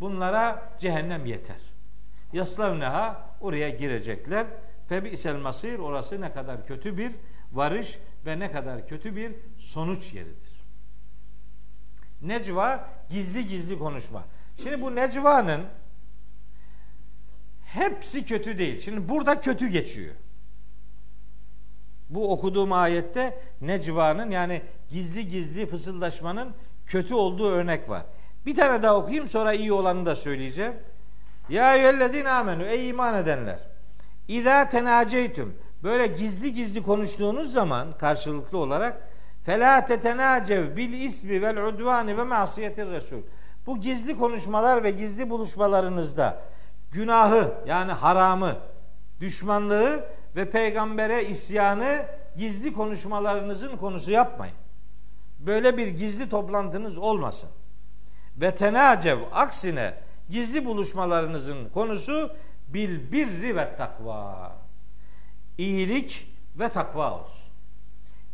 Bunlara 0.00 0.72
cehennem 0.78 1.26
yeter. 1.26 1.60
Yaslavneha 2.32 3.30
oraya 3.40 3.68
girecekler. 3.68 4.46
Febi'sel 4.88 5.36
masir 5.36 5.78
orası 5.78 6.20
ne 6.20 6.32
kadar 6.32 6.66
kötü 6.66 6.98
bir 6.98 7.12
varış 7.52 7.98
ve 8.26 8.38
ne 8.38 8.52
kadar 8.52 8.88
kötü 8.88 9.16
bir 9.16 9.32
sonuç 9.58 10.12
yeridir. 10.12 10.58
Necva 12.22 12.88
gizli 13.08 13.46
gizli 13.46 13.78
konuşma. 13.78 14.24
Şimdi 14.62 14.82
bu 14.82 14.94
necvanın 14.94 15.62
hepsi 17.64 18.24
kötü 18.24 18.58
değil. 18.58 18.78
Şimdi 18.78 19.08
burada 19.08 19.40
kötü 19.40 19.68
geçiyor. 19.68 20.14
Bu 22.10 22.32
okuduğum 22.32 22.72
ayette 22.72 23.38
necvanın 23.60 24.30
yani 24.30 24.62
gizli 24.88 25.28
gizli 25.28 25.66
fısıldaşmanın 25.66 26.48
kötü 26.86 27.14
olduğu 27.14 27.50
örnek 27.50 27.88
var. 27.88 28.02
Bir 28.46 28.54
tane 28.54 28.82
daha 28.82 28.96
okuyayım 28.96 29.28
sonra 29.28 29.52
iyi 29.52 29.72
olanı 29.72 30.06
da 30.06 30.14
söyleyeceğim. 30.14 30.74
Ya 31.48 31.76
eyyühellezine 31.76 32.30
amenü 32.30 32.64
ey 32.64 32.88
iman 32.88 33.14
edenler. 33.14 33.58
İza 34.28 34.68
tenaceytüm 34.68 35.58
böyle 35.82 36.06
gizli 36.06 36.52
gizli 36.52 36.82
konuştuğunuz 36.82 37.52
zaman 37.52 37.98
karşılıklı 37.98 38.58
olarak 38.58 39.08
felâ 39.44 39.84
tetenacev 39.84 40.76
bil 40.76 40.92
ismi 40.92 41.42
vel 41.42 41.66
udvani 41.66 42.18
ve 42.18 42.24
masiyetir 42.24 42.90
resul. 42.90 43.22
Bu 43.66 43.80
gizli 43.80 44.18
konuşmalar 44.18 44.84
ve 44.84 44.90
gizli 44.90 45.30
buluşmalarınızda 45.30 46.40
günahı 46.92 47.54
yani 47.66 47.92
haramı, 47.92 48.56
düşmanlığı 49.20 50.04
ve 50.36 50.50
peygambere 50.50 51.24
isyanı 51.24 52.06
gizli 52.36 52.72
konuşmalarınızın 52.72 53.76
konusu 53.76 54.10
yapmayın. 54.10 54.54
Böyle 55.38 55.78
bir 55.78 55.88
gizli 55.88 56.28
toplantınız 56.28 56.98
olmasın. 56.98 57.50
Ve 58.36 58.54
tenacev 58.54 59.18
aksine 59.32 59.94
gizli 60.30 60.64
buluşmalarınızın 60.64 61.68
konusu 61.68 62.36
bil 62.68 63.12
birri 63.12 63.56
ve 63.56 63.76
takva. 63.76 64.52
İyilik 65.58 66.34
ve 66.58 66.68
takva 66.68 67.20
olsun. 67.20 67.52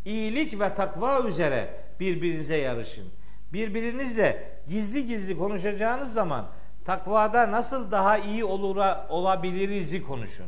İyilik 0.04 0.60
ve 0.60 0.74
takva 0.74 1.20
üzere 1.20 1.80
birbirinize 2.00 2.56
yarışın. 2.56 3.04
Birbirinizle 3.52 4.60
gizli 4.68 5.06
gizli 5.06 5.38
konuşacağınız 5.38 6.12
zaman 6.12 6.46
takvada 6.84 7.52
nasıl 7.52 7.90
daha 7.90 8.18
iyi 8.18 8.44
olura, 8.44 9.06
olabiliriz'i 9.08 10.02
konuşun. 10.02 10.46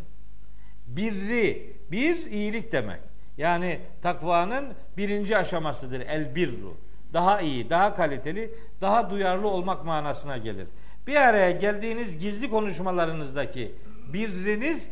Birri, 0.87 1.77
bir 1.91 2.27
iyilik 2.27 2.73
demek. 2.73 3.01
Yani 3.39 3.81
takvanın 4.03 4.75
birinci 4.97 5.37
aşamasıdır 5.37 6.01
el 6.01 6.35
birru. 6.35 6.75
Daha 7.13 7.41
iyi, 7.41 7.71
daha 7.71 7.95
kaliteli, 7.95 8.55
daha 8.81 9.11
duyarlı 9.11 9.49
olmak 9.49 9.85
manasına 9.85 10.37
gelir. 10.37 10.67
Bir 11.07 11.17
araya 11.17 11.51
geldiğiniz 11.51 12.19
gizli 12.19 12.51
konuşmalarınızdaki 12.51 13.75
biriniz 14.13 14.89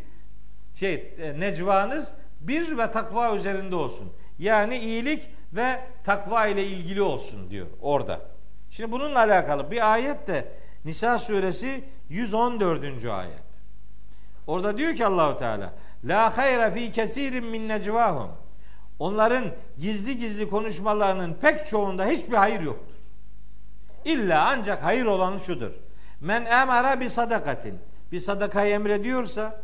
şey 0.74 1.14
e, 1.18 1.40
necvanız 1.40 2.12
bir 2.40 2.78
ve 2.78 2.90
takva 2.90 3.36
üzerinde 3.36 3.76
olsun. 3.76 4.12
Yani 4.38 4.78
iyilik 4.78 5.30
ve 5.52 5.80
takva 6.04 6.46
ile 6.46 6.66
ilgili 6.66 7.02
olsun 7.02 7.50
diyor 7.50 7.66
orada. 7.80 8.20
Şimdi 8.70 8.92
bununla 8.92 9.18
alakalı 9.18 9.70
bir 9.70 9.92
ayet 9.92 10.26
de 10.26 10.48
Nisa 10.84 11.18
suresi 11.18 11.84
114. 12.08 13.04
ayet. 13.04 13.44
Orada 14.46 14.78
diyor 14.78 14.94
ki 14.94 15.06
Allahu 15.06 15.38
Teala 15.38 15.72
La 16.04 16.36
hayra 16.36 16.70
fi 16.70 16.92
kesirin 16.92 17.44
min 17.44 17.68
necvahum. 17.68 18.30
Onların 18.98 19.44
gizli 19.78 20.18
gizli 20.18 20.50
konuşmalarının 20.50 21.34
pek 21.34 21.66
çoğunda 21.66 22.06
hiçbir 22.06 22.36
hayır 22.36 22.60
yoktur. 22.60 22.94
İlla 24.04 24.48
ancak 24.48 24.82
hayır 24.82 25.06
olan 25.06 25.38
şudur. 25.38 25.70
Men 26.20 26.44
emara 26.44 27.00
bi 27.00 27.10
sadakatin. 27.10 27.78
Bir 28.12 28.20
sadakayı 28.20 28.74
emrediyorsa 28.74 29.62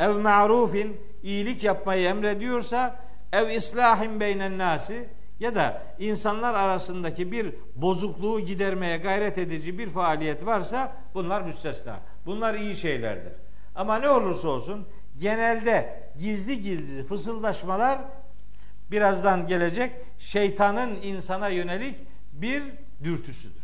ev 0.00 0.18
ma'rufin 0.18 1.00
iyilik 1.22 1.64
yapmayı 1.64 2.08
emrediyorsa 2.08 2.96
ev 3.32 3.48
islahin 3.48 4.20
beynen 4.20 4.58
nasi 4.58 5.08
ya 5.40 5.54
da 5.54 5.82
insanlar 5.98 6.54
arasındaki 6.54 7.32
bir 7.32 7.54
bozukluğu 7.74 8.40
gidermeye 8.40 8.96
gayret 8.96 9.38
edici 9.38 9.78
bir 9.78 9.90
faaliyet 9.90 10.46
varsa 10.46 10.92
bunlar 11.14 11.42
müstesna. 11.42 12.00
Bunlar 12.26 12.54
iyi 12.54 12.76
şeylerdir. 12.76 13.32
Ama 13.74 13.98
ne 13.98 14.10
olursa 14.10 14.48
olsun 14.48 14.86
genelde 15.20 16.02
gizli 16.18 16.62
gizli 16.62 17.04
fısıldaşmalar 17.04 17.98
birazdan 18.90 19.46
gelecek 19.46 19.92
şeytanın 20.18 21.02
insana 21.02 21.48
yönelik 21.48 21.96
bir 22.32 22.62
dürtüsüdür. 23.04 23.60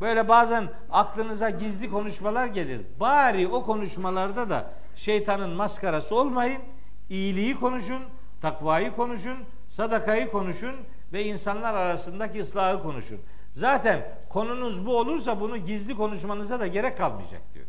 Böyle 0.00 0.28
bazen 0.28 0.68
aklınıza 0.90 1.50
gizli 1.50 1.90
konuşmalar 1.90 2.46
gelir. 2.46 2.80
Bari 3.00 3.48
o 3.48 3.62
konuşmalarda 3.62 4.50
da 4.50 4.70
şeytanın 4.96 5.50
maskarası 5.50 6.14
olmayın. 6.14 6.62
İyiliği 7.08 7.54
konuşun, 7.54 8.02
takvayı 8.40 8.92
konuşun, 8.92 9.38
sadakayı 9.68 10.30
konuşun 10.30 10.76
ve 11.12 11.24
insanlar 11.24 11.74
arasındaki 11.74 12.40
ıslahı 12.40 12.82
konuşun. 12.82 13.20
Zaten 13.52 14.18
konunuz 14.28 14.86
bu 14.86 14.98
olursa 14.98 15.40
bunu 15.40 15.56
gizli 15.56 15.94
konuşmanıza 15.94 16.60
da 16.60 16.66
gerek 16.66 16.98
kalmayacak 16.98 17.42
diyor. 17.54 17.66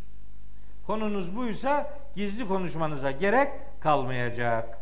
Konunuz 0.87 1.35
buysa 1.35 1.93
gizli 2.15 2.47
konuşmanıza 2.47 3.11
gerek 3.11 3.51
kalmayacak. 3.79 4.77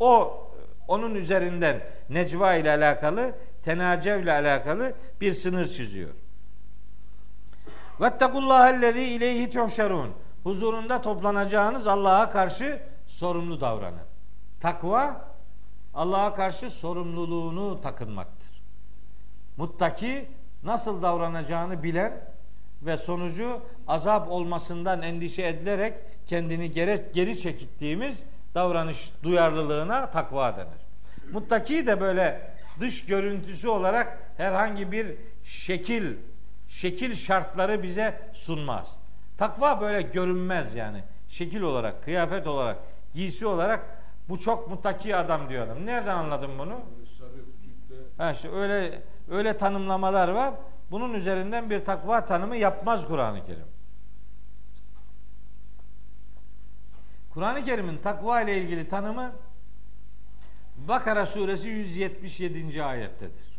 O 0.00 0.42
onun 0.88 1.14
üzerinden 1.14 1.80
necva 2.10 2.54
ile 2.54 2.70
alakalı, 2.70 3.34
tenacev 3.64 4.22
ile 4.22 4.32
alakalı 4.32 4.94
bir 5.20 5.34
sınır 5.34 5.64
çiziyor. 5.64 6.10
Vettekullahellezî 8.00 9.02
ileyhi 9.02 9.50
tuhşerun. 9.50 10.12
Huzurunda 10.42 11.02
toplanacağınız 11.02 11.86
Allah'a 11.86 12.30
karşı 12.30 12.82
sorumlu 13.06 13.60
davranın. 13.60 14.08
Takva 14.60 15.28
Allah'a 15.94 16.34
karşı 16.34 16.70
sorumluluğunu 16.70 17.80
takınmaktır. 17.80 18.62
Muttaki 19.56 20.28
nasıl 20.62 21.02
davranacağını 21.02 21.82
bilen 21.82 22.20
ve 22.82 22.96
sonucu 22.96 23.60
azap 23.88 24.30
olmasından 24.30 25.02
endişe 25.02 25.46
edilerek 25.46 25.94
kendini 26.26 26.70
geri, 26.70 27.04
geri 27.12 27.38
çekittiğimiz 27.38 28.22
davranış 28.54 29.12
duyarlılığına 29.22 30.10
takva 30.10 30.56
denir. 30.56 30.88
Muttaki 31.32 31.86
de 31.86 32.00
böyle 32.00 32.50
dış 32.80 33.04
görüntüsü 33.06 33.68
olarak 33.68 34.18
herhangi 34.36 34.92
bir 34.92 35.16
şekil 35.44 36.14
şekil 36.68 37.14
şartları 37.14 37.82
bize 37.82 38.20
sunmaz. 38.32 38.96
Takva 39.38 39.80
böyle 39.80 40.02
görünmez 40.02 40.74
yani. 40.74 41.02
Şekil 41.28 41.60
olarak, 41.60 42.04
kıyafet 42.04 42.46
olarak, 42.46 42.76
giysi 43.14 43.46
olarak 43.46 43.84
bu 44.28 44.38
çok 44.40 44.70
muttaki 44.70 45.16
adam 45.16 45.48
diyor 45.48 45.66
adam. 45.66 45.86
Nereden 45.86 46.14
anladın 46.14 46.50
bunu? 46.58 46.80
Ha 48.18 48.32
işte 48.32 48.50
öyle 48.50 49.02
öyle 49.30 49.58
tanımlamalar 49.58 50.28
var. 50.28 50.54
Bunun 50.90 51.14
üzerinden 51.14 51.70
bir 51.70 51.84
takva 51.84 52.24
tanımı 52.24 52.56
yapmaz 52.56 53.06
Kur'an-ı 53.06 53.46
Kerim. 53.46 53.66
Kur'an-ı 57.30 57.64
Kerim'in 57.64 57.98
takva 57.98 58.40
ile 58.40 58.58
ilgili 58.58 58.88
tanımı 58.88 59.32
Bakara 60.76 61.26
suresi 61.26 61.68
177. 61.68 62.84
ayettedir. 62.84 63.58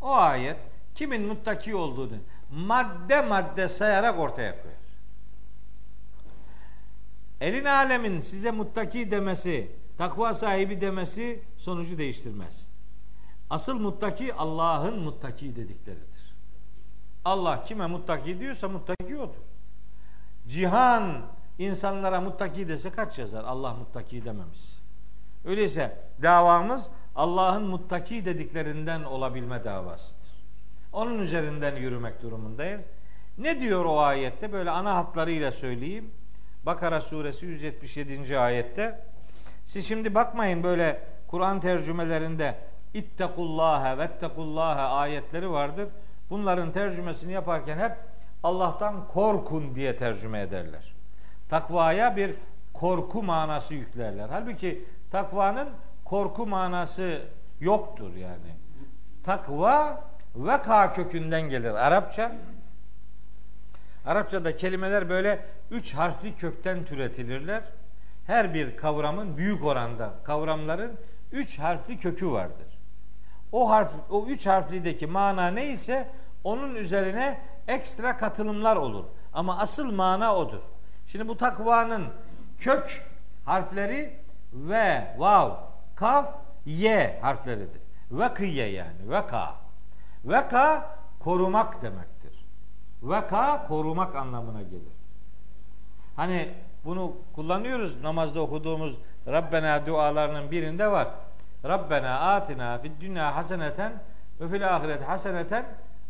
O 0.00 0.12
ayet 0.12 0.56
kimin 0.94 1.26
muttaki 1.26 1.74
olduğunu 1.74 2.16
madde 2.50 3.20
madde 3.20 3.68
sayarak 3.68 4.18
ortaya 4.18 4.62
koyar. 4.62 4.76
Elin 7.40 7.64
alemin 7.64 8.20
size 8.20 8.50
muttaki 8.50 9.10
demesi, 9.10 9.70
takva 9.98 10.34
sahibi 10.34 10.80
demesi 10.80 11.42
sonucu 11.56 11.98
değiştirmez. 11.98 12.71
Asıl 13.52 13.78
muttaki 13.78 14.34
Allah'ın 14.34 14.98
muttaki 14.98 15.56
dedikleridir. 15.56 16.34
Allah 17.24 17.64
kime 17.64 17.86
muttaki 17.86 18.40
diyorsa 18.40 18.68
muttaki 18.68 19.16
odur. 19.16 19.42
Cihan 20.48 21.20
insanlara 21.58 22.20
muttaki 22.20 22.68
dese 22.68 22.90
kaç 22.90 23.18
yazar? 23.18 23.44
Allah 23.44 23.74
muttaki 23.74 24.24
dememiş. 24.24 24.60
Öyleyse 25.44 25.98
davamız 26.22 26.90
Allah'ın 27.16 27.62
muttaki 27.62 28.24
dediklerinden 28.24 29.02
olabilme 29.02 29.64
davasıdır. 29.64 30.32
Onun 30.92 31.18
üzerinden 31.18 31.76
yürümek 31.76 32.22
durumundayız. 32.22 32.82
Ne 33.38 33.60
diyor 33.60 33.84
o 33.84 34.00
ayette? 34.00 34.52
Böyle 34.52 34.70
ana 34.70 34.94
hatlarıyla 34.94 35.52
söyleyeyim. 35.52 36.10
Bakara 36.66 37.00
suresi 37.00 37.46
177. 37.46 38.38
ayette. 38.38 39.04
Siz 39.66 39.88
şimdi 39.88 40.14
bakmayın 40.14 40.62
böyle 40.62 41.04
Kur'an 41.28 41.60
tercümelerinde 41.60 42.71
ittekullâhe 42.94 43.98
vettekullâhe 43.98 44.80
ayetleri 44.80 45.50
vardır. 45.50 45.88
Bunların 46.30 46.72
tercümesini 46.72 47.32
yaparken 47.32 47.78
hep 47.78 47.96
Allah'tan 48.42 49.08
korkun 49.08 49.74
diye 49.74 49.96
tercüme 49.96 50.40
ederler. 50.40 50.94
Takvaya 51.48 52.16
bir 52.16 52.34
korku 52.72 53.22
manası 53.22 53.74
yüklerler. 53.74 54.28
Halbuki 54.28 54.84
takvanın 55.10 55.68
korku 56.04 56.46
manası 56.46 57.22
yoktur 57.60 58.14
yani. 58.14 58.56
Takva 59.24 60.04
veka 60.36 60.92
kökünden 60.92 61.42
gelir 61.42 61.70
Arapça. 61.70 62.32
Arapçada 64.06 64.56
kelimeler 64.56 65.08
böyle 65.08 65.46
üç 65.70 65.94
harfli 65.94 66.36
kökten 66.36 66.84
türetilirler. 66.84 67.62
Her 68.26 68.54
bir 68.54 68.76
kavramın 68.76 69.36
büyük 69.36 69.64
oranda 69.64 70.10
kavramların 70.24 70.98
üç 71.32 71.58
harfli 71.58 71.98
kökü 71.98 72.32
vardır. 72.32 72.81
O 73.52 73.70
harf, 73.70 73.92
o 74.10 74.26
üç 74.26 74.46
harflideki 74.46 75.06
mana 75.06 75.48
neyse 75.48 76.08
onun 76.44 76.74
üzerine 76.74 77.40
ekstra 77.68 78.16
katılımlar 78.16 78.76
olur. 78.76 79.04
Ama 79.32 79.58
asıl 79.58 79.92
mana 79.92 80.36
odur. 80.36 80.60
Şimdi 81.06 81.28
bu 81.28 81.36
takvanın 81.36 82.06
kök 82.58 83.06
harfleri 83.44 84.16
ve 84.52 85.14
vav, 85.18 85.50
kaf, 85.94 86.34
ye 86.66 87.18
harfleridir. 87.22 87.82
Vekiye 88.10 88.68
yani, 88.68 89.10
veka. 89.10 89.54
Veka 90.24 90.96
korumak 91.20 91.82
demektir. 91.82 92.44
Veka 93.02 93.66
korumak 93.68 94.14
anlamına 94.14 94.62
gelir. 94.62 94.92
Hani 96.16 96.48
bunu 96.84 97.12
kullanıyoruz 97.34 98.02
namazda 98.02 98.40
okuduğumuz 98.40 98.96
Rabbena 99.26 99.86
dualarının 99.86 100.50
birinde 100.50 100.90
var. 100.90 101.08
Rabbena 101.64 102.20
atina 102.20 102.78
fid 102.78 103.00
dünya 103.00 103.36
haseneten 103.36 103.92
ve 104.40 104.48
fil 104.48 104.76
ahiret 104.76 105.02
haseneten 105.02 105.64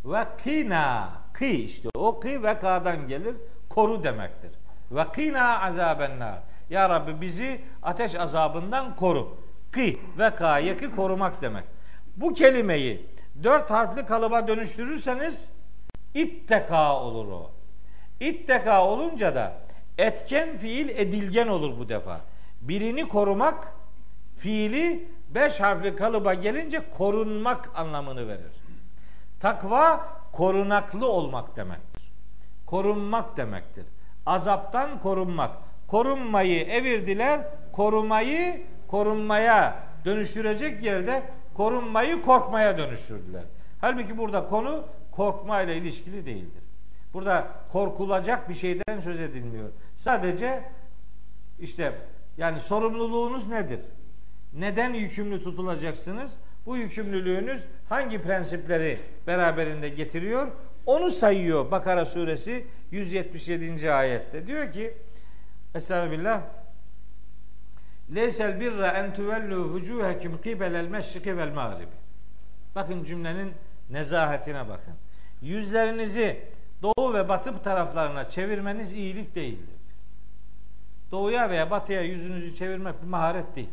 ve 0.04 0.24
kina 0.44 1.08
ki 1.38 1.64
işte 1.64 1.88
o 1.94 2.20
ki 2.20 2.42
vekadan 2.42 3.08
gelir 3.08 3.36
koru 3.68 4.04
demektir. 4.04 4.50
Ve 4.90 5.04
kina 5.14 5.60
azabennar. 5.60 6.38
Ya 6.70 6.88
Rabbi 6.88 7.20
bizi 7.20 7.60
ateş 7.82 8.14
azabından 8.14 8.96
koru. 8.96 9.36
Ki 9.74 10.00
veka 10.18 10.58
yeki 10.58 10.90
korumak 10.90 11.42
demek. 11.42 11.64
Bu 12.16 12.34
kelimeyi 12.34 13.06
dört 13.42 13.70
harfli 13.70 14.06
kalıba 14.06 14.48
dönüştürürseniz 14.48 15.48
itteka 16.14 17.00
olur 17.00 17.32
o. 17.32 17.50
İtteka 18.20 18.86
olunca 18.86 19.34
da 19.34 19.52
etken 19.98 20.56
fiil 20.56 20.88
edilgen 20.88 21.48
olur 21.48 21.78
bu 21.78 21.88
defa. 21.88 22.20
Birini 22.60 23.08
korumak 23.08 23.68
fiili 24.36 25.08
beş 25.34 25.60
harfli 25.60 25.96
kalıba 25.96 26.34
gelince 26.34 26.82
korunmak 26.98 27.70
anlamını 27.74 28.28
verir. 28.28 28.52
Takva 29.40 30.08
korunaklı 30.32 31.08
olmak 31.08 31.56
demektir. 31.56 32.12
Korunmak 32.66 33.36
demektir. 33.36 33.86
Azaptan 34.26 35.00
korunmak. 35.00 35.50
Korunmayı 35.88 36.60
evirdiler, 36.64 37.40
korumayı 37.72 38.62
korunmaya 38.88 39.76
dönüştürecek 40.04 40.82
yerde 40.82 41.22
korunmayı 41.54 42.22
korkmaya 42.22 42.78
dönüştürdüler. 42.78 43.42
Halbuki 43.80 44.18
burada 44.18 44.48
konu 44.48 44.84
korkma 45.10 45.62
ile 45.62 45.76
ilişkili 45.76 46.26
değildir. 46.26 46.62
Burada 47.12 47.46
korkulacak 47.72 48.48
bir 48.48 48.54
şeyden 48.54 49.00
söz 49.00 49.20
edilmiyor. 49.20 49.68
Sadece 49.96 50.62
işte 51.58 51.92
yani 52.36 52.60
sorumluluğunuz 52.60 53.48
nedir? 53.48 53.80
Neden 54.54 54.94
yükümlü 54.94 55.42
tutulacaksınız? 55.42 56.32
Bu 56.66 56.76
yükümlülüğünüz 56.76 57.64
hangi 57.88 58.22
prensipleri 58.22 58.98
beraberinde 59.26 59.88
getiriyor? 59.88 60.48
Onu 60.86 61.10
sayıyor 61.10 61.70
Bakara 61.70 62.04
suresi 62.04 62.66
177. 62.90 63.92
ayette. 63.92 64.46
Diyor 64.46 64.72
ki 64.72 64.94
Estağfirullah 65.74 66.42
Leysel 68.14 68.60
birra 68.60 68.88
en 68.90 69.14
tuvellu 69.14 69.56
vucuhekum 69.56 70.40
kibelel 70.40 70.88
meşriki 70.88 71.36
vel 71.38 71.52
mağribi. 71.52 71.92
Bakın 72.74 73.04
cümlenin 73.04 73.52
nezahetine 73.90 74.68
bakın. 74.68 74.94
Yüzlerinizi 75.42 76.40
doğu 76.82 77.14
ve 77.14 77.28
batı 77.28 77.62
taraflarına 77.62 78.28
çevirmeniz 78.28 78.92
iyilik 78.92 79.34
değildir. 79.34 79.74
Doğuya 81.10 81.50
veya 81.50 81.70
batıya 81.70 82.02
yüzünüzü 82.02 82.54
çevirmek 82.54 83.02
bir 83.02 83.06
maharet 83.06 83.56
değil. 83.56 83.68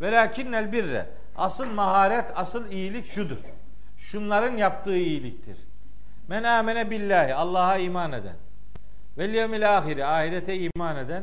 Velakinnel 0.00 0.72
birre. 0.72 1.06
Asıl 1.36 1.66
maharet, 1.66 2.24
asıl 2.34 2.70
iyilik 2.70 3.06
şudur. 3.06 3.38
Şunların 3.98 4.56
yaptığı 4.56 4.96
iyiliktir. 4.96 5.56
Men 6.28 6.42
amene 6.42 6.90
billahi. 6.90 7.34
Allah'a 7.34 7.76
iman 7.76 8.12
eden. 8.12 8.36
Vel 9.18 9.34
yevmil 9.34 9.78
ahiri. 9.78 10.06
Ahirete 10.06 10.58
iman 10.58 10.96
eden. 10.96 11.22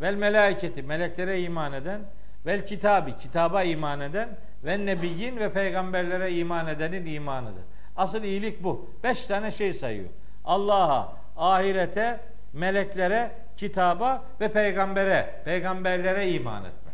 Vel 0.00 0.14
melaiketi. 0.14 0.82
Meleklere 0.82 1.40
iman 1.40 1.72
eden. 1.72 2.00
Vel 2.46 2.66
kitabi. 2.66 3.16
Kitaba 3.16 3.62
iman 3.62 4.00
eden. 4.00 4.28
Ve 4.64 4.86
nebiyyin 4.86 5.36
ve 5.36 5.52
peygamberlere 5.52 6.34
iman 6.34 6.66
edenin 6.66 7.06
imanıdır. 7.06 7.62
Asıl 7.96 8.22
iyilik 8.22 8.62
bu. 8.62 8.90
Beş 9.04 9.26
tane 9.26 9.50
şey 9.50 9.72
sayıyor. 9.72 10.08
Allah'a, 10.44 11.12
ahirete, 11.36 12.20
meleklere, 12.52 13.30
kitaba 13.56 14.24
ve 14.40 14.52
peygambere, 14.52 15.42
peygamberlere 15.44 16.30
iman 16.30 16.64
etmek. 16.64 16.87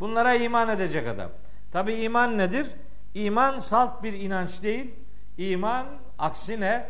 Bunlara 0.00 0.34
iman 0.34 0.68
edecek 0.68 1.08
adam. 1.08 1.30
Tabi 1.72 1.94
iman 1.94 2.38
nedir? 2.38 2.66
İman 3.14 3.58
salt 3.58 4.02
bir 4.02 4.12
inanç 4.12 4.62
değil. 4.62 4.94
İman 5.38 5.86
aksine 6.18 6.88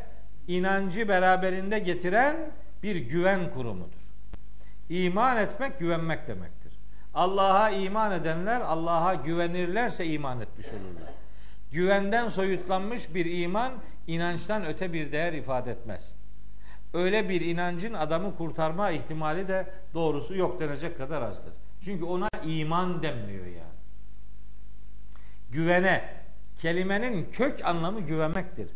inancı 0.49 1.09
beraberinde 1.09 1.79
getiren 1.79 2.37
bir 2.83 2.97
güven 2.97 3.51
kurumudur. 3.51 4.01
İman 4.89 5.37
etmek 5.37 5.79
güvenmek 5.79 6.27
demektir. 6.27 6.73
Allah'a 7.15 7.71
iman 7.71 8.13
edenler 8.13 8.61
Allah'a 8.61 9.15
güvenirlerse 9.15 10.07
iman 10.07 10.41
etmiş 10.41 10.67
olurlar. 10.67 11.13
Güvenden 11.73 12.29
soyutlanmış 12.29 13.15
bir 13.15 13.43
iman 13.43 13.73
inançtan 14.07 14.67
öte 14.67 14.93
bir 14.93 15.13
değer 15.13 15.33
ifade 15.33 15.71
etmez. 15.71 16.13
Öyle 16.95 17.29
bir 17.29 17.41
inancın 17.41 17.95
adamı 17.95 18.37
kurtarma 18.37 18.91
ihtimali 18.91 19.49
de 19.49 19.67
doğrusu 19.95 20.37
yok 20.37 20.61
denecek 20.61 20.99
kadar 20.99 21.23
azdır. 21.23 21.53
Çünkü 21.85 22.05
ona 22.05 22.29
iman 22.45 23.03
denmiyor 23.03 23.47
yani. 23.47 23.79
Güvene, 25.51 26.05
kelimenin 26.57 27.31
kök 27.33 27.65
anlamı 27.65 28.01
güvenmektir. 28.01 28.69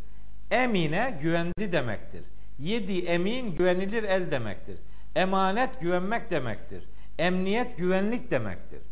Emine 0.50 1.18
güvendi 1.22 1.72
demektir. 1.72 2.22
Yedi 2.58 2.98
emin 2.98 3.56
güvenilir 3.56 4.04
el 4.04 4.30
demektir. 4.30 4.78
Emanet 5.14 5.80
güvenmek 5.80 6.30
demektir. 6.30 6.84
Emniyet 7.18 7.78
güvenlik 7.78 8.30
demektir. 8.30 8.82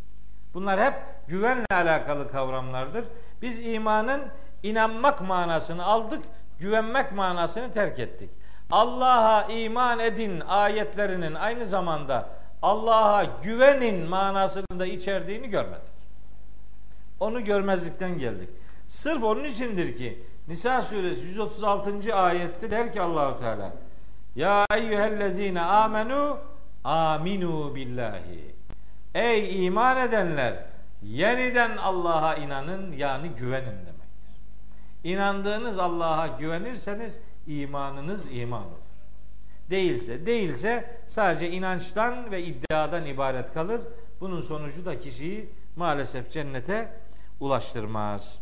Bunlar 0.54 0.80
hep 0.80 0.94
güvenle 1.28 1.66
alakalı 1.70 2.30
kavramlardır. 2.30 3.04
Biz 3.42 3.60
imanın 3.60 4.22
inanmak 4.62 5.20
manasını 5.20 5.84
aldık, 5.84 6.24
güvenmek 6.58 7.12
manasını 7.12 7.72
terk 7.72 7.98
ettik. 7.98 8.30
Allah'a 8.70 9.52
iman 9.52 9.98
edin 9.98 10.40
ayetlerinin 10.40 11.34
aynı 11.34 11.66
zamanda 11.66 12.28
Allah'a 12.62 13.24
güvenin 13.24 14.08
manasını 14.08 14.78
da 14.78 14.86
içerdiğini 14.86 15.48
görmedik. 15.48 16.00
Onu 17.20 17.44
görmezlikten 17.44 18.18
geldik. 18.18 18.48
Sırf 18.88 19.24
onun 19.24 19.44
içindir 19.44 19.96
ki 19.96 20.22
Nisa 20.48 20.82
suresi 20.82 21.26
136. 21.26 22.14
ayette 22.14 22.70
der 22.70 22.92
ki 22.92 23.00
Allahu 23.00 23.40
Teala 23.40 23.72
Ya 24.36 24.66
eyyühellezine 24.76 25.60
amenu 25.60 26.38
aminu 26.84 27.74
billahi 27.74 28.54
Ey 29.14 29.66
iman 29.66 29.96
edenler 29.96 30.64
yeniden 31.02 31.76
Allah'a 31.76 32.34
inanın 32.34 32.92
yani 32.92 33.28
güvenin 33.28 33.66
demektir. 33.66 34.40
İnandığınız 35.04 35.78
Allah'a 35.78 36.26
güvenirseniz 36.26 37.18
imanınız 37.46 38.26
iman 38.30 38.62
olur. 38.62 38.79
Değilse, 39.70 40.26
değilse 40.26 40.90
sadece 41.06 41.50
inançtan 41.50 42.30
ve 42.30 42.44
iddiadan 42.44 43.06
ibaret 43.06 43.52
kalır. 43.54 43.80
Bunun 44.20 44.40
sonucu 44.40 44.84
da 44.84 45.00
kişiyi 45.00 45.50
maalesef 45.76 46.30
cennete 46.30 46.92
ulaştırmaz. 47.40 48.38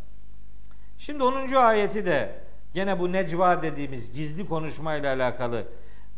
Şimdi 0.97 1.23
10. 1.23 1.53
ayeti 1.53 2.05
de 2.05 2.35
gene 2.73 2.99
bu 2.99 3.11
necva 3.11 3.61
dediğimiz 3.61 4.13
gizli 4.13 4.47
konuşmayla 4.47 5.15
alakalı 5.15 5.63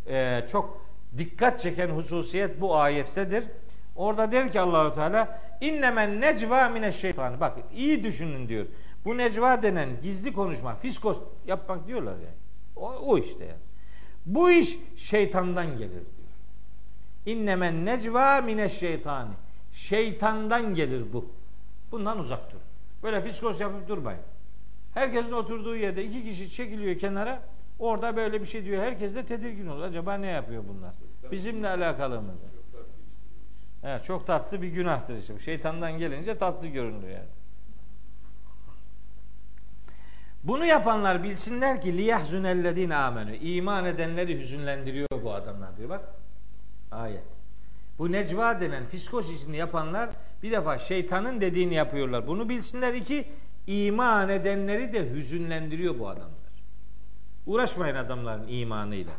e, 0.08 0.42
çok 0.52 0.86
dikkat 1.18 1.60
çeken 1.60 1.90
hususiyet 1.90 2.62
bu 2.62 2.76
ayettedir. 2.76 3.44
Orada 3.96 4.32
der 4.32 4.52
ki 4.52 4.60
Allahu 4.60 4.94
Teala 4.94 5.40
innemen 5.62 6.22
necva 6.22 6.70
mine 6.70 6.92
şeytan. 6.92 7.40
Bak 7.40 7.58
iyi 7.74 8.04
düşünün 8.04 8.48
diyor. 8.48 8.66
Bu 9.06 9.18
necva 9.18 9.64
denen 9.64 9.90
gizli 10.02 10.34
konuşma, 10.34 10.76
fiskos 10.76 11.20
yapmak 11.46 11.88
diyorlar 11.88 12.14
yani. 12.14 12.36
O, 12.76 12.90
o 12.90 13.18
işte 13.18 13.46
yani. 13.46 13.71
Bu 14.26 14.52
iş 14.52 14.78
şeytandan 14.96 15.78
gelir 15.78 15.92
diyor. 15.92 16.32
İnnemen 17.26 17.86
necva 17.86 18.42
mine 18.42 18.70
şeytani. 18.70 19.34
Şeytandan 19.72 20.76
gelir 20.76 21.14
bu. 21.14 21.26
Bundan 21.92 22.20
uzak 22.20 22.52
dur. 22.52 22.58
Böyle 23.04 23.22
fiskos 23.22 23.62
yapıp 23.62 23.88
durmayın. 23.88 24.22
Herkesin 24.94 25.32
oturduğu 25.32 25.76
yerde 25.76 26.06
iki 26.06 26.24
kişi 26.24 26.50
çekiliyor 26.50 27.00
kenara. 27.00 27.42
Orada 27.80 28.16
böyle 28.16 28.42
bir 28.42 28.46
şey 28.46 28.66
diyor. 28.66 28.84
Herkes 28.84 29.16
de 29.16 29.26
tedirgin 29.26 29.68
olur. 29.68 29.84
Acaba 29.84 30.14
ne 30.14 30.28
yapıyor 30.28 30.64
bunlar? 30.68 30.94
Bizimle 31.32 31.70
alakalı 31.70 32.22
mı? 32.22 32.34
Evet, 33.84 34.04
çok 34.04 34.28
tatlı 34.28 34.62
bir 34.62 34.68
günahtır 34.68 35.18
işte. 35.18 35.40
Şeytandan 35.40 35.98
gelince 35.98 36.38
tatlı 36.38 36.68
görünüyor 36.68 37.12
yani. 37.12 37.41
Bunu 40.44 40.66
yapanlar 40.66 41.24
bilsinler 41.24 41.82
ki 41.82 41.98
liyahzunellezine 41.98 42.96
amenu. 42.96 43.34
İman 43.34 43.86
edenleri 43.86 44.40
hüzünlendiriyor 44.40 45.08
bu 45.24 45.34
adamlar 45.34 45.78
diyor 45.78 45.90
bak. 45.90 46.02
Ayet. 46.92 47.24
Bu 48.00 48.12
necva 48.12 48.62
denen 48.62 48.86
fiskos 48.86 49.36
işini 49.36 49.58
yapanlar 49.58 50.10
bir 50.44 50.52
defa 50.52 50.78
şeytanın 50.78 51.42
dediğini 51.42 51.74
yapıyorlar. 51.74 52.28
Bunu 52.28 52.50
bilsinler 52.50 52.94
iki 52.94 53.28
iman 53.68 54.30
edenleri 54.30 54.94
de 54.94 55.10
hüzünlendiriyor 55.10 56.00
bu 56.00 56.10
adamlar. 56.10 56.52
Uğraşmayın 57.46 57.96
adamların 57.96 58.48
imanıyla. 58.48 59.14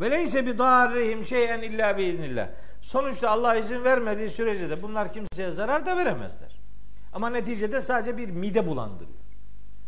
Ve 0.00 0.10
neyse 0.10 0.46
bir 0.46 0.58
darrihim 0.58 1.24
şeyen 1.24 1.62
illa 1.62 1.98
biiznillah. 1.98 2.48
Sonuçta 2.80 3.30
Allah 3.30 3.56
izin 3.56 3.84
vermediği 3.84 4.30
sürece 4.30 4.70
de 4.70 4.82
bunlar 4.82 5.12
kimseye 5.12 5.52
zarar 5.52 5.86
da 5.86 5.96
veremezler. 5.96 6.60
Ama 7.12 7.30
neticede 7.30 7.80
sadece 7.80 8.16
bir 8.16 8.28
mide 8.28 8.66
bulandırıyor. 8.66 9.21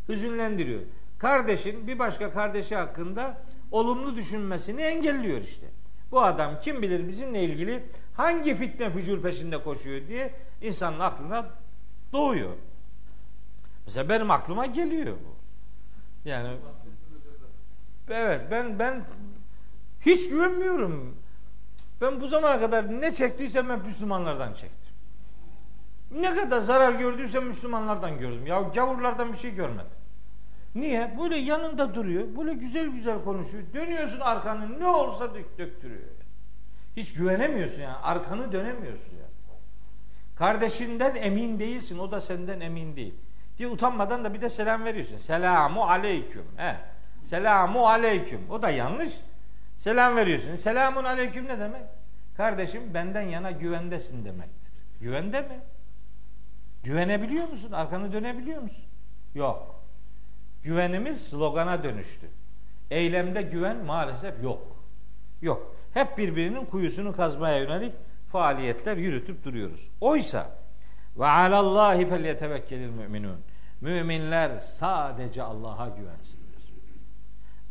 Hüzünlendiriyor. 0.08 0.80
Kardeşin 1.18 1.86
bir 1.86 1.98
başka 1.98 2.32
kardeşi 2.32 2.76
hakkında 2.76 3.42
olumlu 3.70 4.16
düşünmesini 4.16 4.80
engelliyor 4.82 5.40
işte. 5.40 5.66
Bu 6.10 6.22
adam 6.22 6.60
kim 6.60 6.82
bilir 6.82 7.08
bizimle 7.08 7.42
ilgili 7.42 7.84
hangi 8.14 8.54
fitne 8.54 8.90
fücur 8.90 9.22
peşinde 9.22 9.62
koşuyor 9.62 10.08
diye 10.08 10.34
insanın 10.60 11.00
aklına 11.00 11.46
doğuyor. 12.12 12.50
Mesela 13.86 14.08
benim 14.08 14.30
aklıma 14.30 14.66
geliyor 14.66 15.06
bu. 15.06 15.34
Yani 16.28 16.56
evet 18.10 18.40
ben 18.50 18.78
ben 18.78 19.04
hiç 20.00 20.28
güvenmiyorum. 20.28 21.16
Ben 22.00 22.20
bu 22.20 22.26
zamana 22.26 22.60
kadar 22.60 23.00
ne 23.00 23.14
çektiysem 23.14 23.68
ben 23.68 23.80
Müslümanlardan 23.80 24.52
çektim. 24.52 24.83
Ne 26.14 26.34
kadar 26.34 26.58
zarar 26.58 26.92
gördüysem 26.92 27.46
Müslümanlardan 27.46 28.18
gördüm. 28.18 28.46
Ya 28.46 28.60
gavurlardan 28.60 29.32
bir 29.32 29.38
şey 29.38 29.54
görmedim. 29.54 29.90
Niye? 30.74 31.16
Böyle 31.20 31.36
yanında 31.36 31.94
duruyor. 31.94 32.24
Böyle 32.38 32.52
güzel 32.52 32.86
güzel 32.86 33.24
konuşuyor. 33.24 33.64
Dönüyorsun 33.74 34.20
arkanı 34.20 34.80
ne 34.80 34.86
olsa 34.86 35.34
dök, 35.34 35.58
döktürüyor. 35.58 36.02
Hiç 36.96 37.14
güvenemiyorsun 37.14 37.82
yani. 37.82 37.96
Arkanı 37.96 38.52
dönemiyorsun 38.52 39.12
yani. 39.12 39.34
Kardeşinden 40.36 41.14
emin 41.14 41.58
değilsin. 41.58 41.98
O 41.98 42.10
da 42.12 42.20
senden 42.20 42.60
emin 42.60 42.96
değil. 42.96 43.14
Diye 43.58 43.68
utanmadan 43.68 44.24
da 44.24 44.34
bir 44.34 44.40
de 44.40 44.50
selam 44.50 44.84
veriyorsun. 44.84 45.16
Selamu 45.16 45.82
aleyküm. 45.82 46.44
He. 46.56 46.76
Selamu 47.24 47.86
aleyküm. 47.86 48.40
O 48.50 48.62
da 48.62 48.70
yanlış. 48.70 49.20
Selam 49.76 50.16
veriyorsun. 50.16 50.54
Selamun 50.54 51.04
aleyküm 51.04 51.48
ne 51.48 51.60
demek? 51.60 51.82
Kardeşim 52.36 52.94
benden 52.94 53.22
yana 53.22 53.50
güvendesin 53.50 54.24
demektir. 54.24 54.72
Güvende 55.00 55.40
mi? 55.40 55.60
Güvenebiliyor 56.84 57.48
musun? 57.48 57.72
Arkanı 57.72 58.12
dönebiliyor 58.12 58.62
musun? 58.62 58.84
Yok. 59.34 59.84
Güvenimiz 60.62 61.28
slogana 61.28 61.84
dönüştü. 61.84 62.26
Eylemde 62.90 63.42
güven 63.42 63.84
maalesef 63.84 64.42
yok. 64.42 64.76
Yok. 65.42 65.76
Hep 65.94 66.18
birbirinin 66.18 66.64
kuyusunu 66.64 67.16
kazmaya 67.16 67.58
yönelik 67.58 67.92
faaliyetler 68.32 68.96
yürütüp 68.96 69.44
duruyoruz. 69.44 69.90
Oysa 70.00 70.50
ve 71.18 71.26
alallahi 71.26 72.08
felyetevekkelil 72.08 72.88
müminun. 72.88 73.40
Müminler 73.80 74.58
sadece 74.58 75.42
Allah'a 75.42 75.88
güvensinler. 75.88 76.44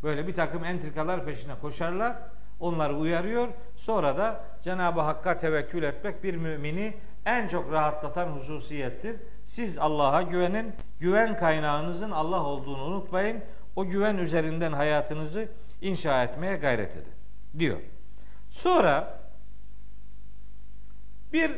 Böyle 0.02 0.26
bir 0.26 0.34
takım 0.34 0.64
entrikalar 0.64 1.24
peşine 1.24 1.52
koşarlar. 1.60 2.16
Onları 2.60 2.96
uyarıyor. 2.96 3.48
Sonra 3.76 4.16
da 4.16 4.44
Cenab-ı 4.62 5.00
Hakk'a 5.00 5.38
tevekkül 5.38 5.82
etmek 5.82 6.24
bir 6.24 6.34
mümini 6.34 6.94
en 7.26 7.48
çok 7.48 7.72
rahatlatan 7.72 8.28
hususiyettir. 8.28 9.16
Siz 9.44 9.78
Allah'a 9.78 10.22
güvenin. 10.22 10.72
Güven 11.00 11.36
kaynağınızın 11.36 12.10
Allah 12.10 12.42
olduğunu 12.44 12.84
unutmayın. 12.84 13.40
O 13.76 13.86
güven 13.86 14.16
üzerinden 14.16 14.72
hayatınızı 14.72 15.48
inşa 15.80 16.24
etmeye 16.24 16.56
gayret 16.56 16.96
edin. 16.96 17.12
Diyor. 17.58 17.80
Sonra 18.50 19.20
bir 21.32 21.52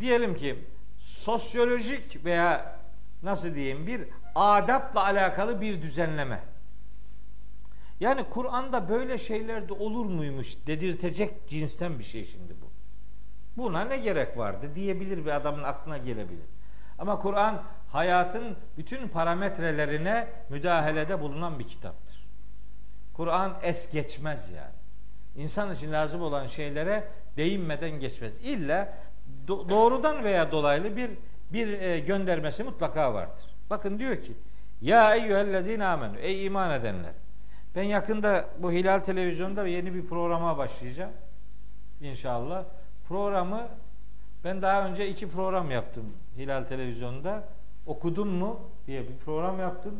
diyelim 0.00 0.34
ki 0.34 0.64
sosyolojik 0.98 2.24
veya 2.24 2.78
nasıl 3.22 3.54
diyeyim 3.54 3.86
bir 3.86 4.08
adapla 4.34 5.04
alakalı 5.04 5.60
bir 5.60 5.82
düzenleme. 5.82 6.40
Yani 8.00 8.24
Kur'an'da 8.30 8.88
böyle 8.88 9.18
şeyler 9.18 9.68
de 9.68 9.72
olur 9.72 10.06
muymuş 10.06 10.56
dedirtecek 10.66 11.48
cinsten 11.48 11.98
bir 11.98 12.04
şey 12.04 12.24
şimdi 12.24 12.54
bu. 12.62 12.65
Buna 13.56 13.84
ne 13.84 13.96
gerek 13.96 14.38
vardı 14.38 14.70
diyebilir 14.74 15.24
bir 15.26 15.30
adamın 15.30 15.62
aklına 15.62 15.98
gelebilir. 15.98 16.46
Ama 16.98 17.18
Kur'an 17.18 17.62
hayatın 17.92 18.56
bütün 18.76 19.08
parametrelerine 19.08 20.28
müdahalede 20.48 21.20
bulunan 21.20 21.58
bir 21.58 21.68
kitaptır. 21.68 22.26
Kur'an 23.14 23.56
es 23.62 23.90
geçmez 23.92 24.50
yani. 24.50 24.74
İnsan 25.36 25.72
için 25.72 25.92
lazım 25.92 26.22
olan 26.22 26.46
şeylere 26.46 27.04
değinmeden 27.36 27.90
geçmez. 27.90 28.38
İlla 28.44 28.92
do- 29.46 29.68
doğrudan 29.68 30.24
veya 30.24 30.52
dolaylı 30.52 30.96
bir 30.96 31.10
bir 31.52 31.80
e, 31.80 31.98
göndermesi 32.00 32.64
mutlaka 32.64 33.14
vardır. 33.14 33.44
Bakın 33.70 33.98
diyor 33.98 34.22
ki: 34.22 34.32
"Ya 34.80 35.14
eyyühellezine 35.14 35.86
amenu 35.86 36.18
ey 36.18 36.46
iman 36.46 36.70
edenler." 36.70 37.12
Ben 37.74 37.82
yakında 37.82 38.44
bu 38.58 38.72
Hilal 38.72 38.98
Televizyon'da 38.98 39.66
yeni 39.66 39.94
bir 39.94 40.06
programa 40.06 40.58
başlayacağım. 40.58 41.12
İnşallah. 42.00 42.64
Programı 43.08 43.68
ben 44.44 44.62
daha 44.62 44.88
önce 44.88 45.08
iki 45.08 45.28
program 45.28 45.70
yaptım 45.70 46.04
Hilal 46.36 46.64
Televizyon'da. 46.64 47.44
Okudum 47.86 48.28
mu 48.28 48.60
diye 48.86 49.08
bir 49.08 49.16
program 49.24 49.60
yaptım. 49.60 49.94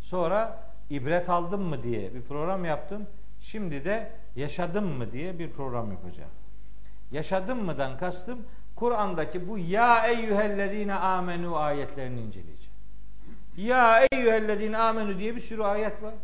Sonra 0.00 0.64
ibret 0.90 1.30
aldım 1.30 1.62
mı 1.62 1.82
diye 1.82 2.14
bir 2.14 2.22
program 2.22 2.64
yaptım. 2.64 3.06
Şimdi 3.40 3.84
de 3.84 4.12
yaşadım 4.36 4.84
mı 4.84 5.12
diye 5.12 5.38
bir 5.38 5.50
program 5.50 5.90
yapacağım. 5.90 6.30
Yaşadım 7.12 7.64
mıdan 7.64 7.98
kastım 7.98 8.38
Kur'an'daki 8.76 9.48
bu 9.48 9.58
ya 9.58 10.06
eyyühellezine 10.06 10.94
amenu 10.94 11.56
ayetlerini 11.56 12.20
inceleyeceğim. 12.20 12.72
Ya 13.56 14.06
eyyühellezine 14.12 14.78
amenu 14.78 15.18
diye 15.18 15.36
bir 15.36 15.40
sürü 15.40 15.62
ayet 15.62 16.02
var. 16.02 16.14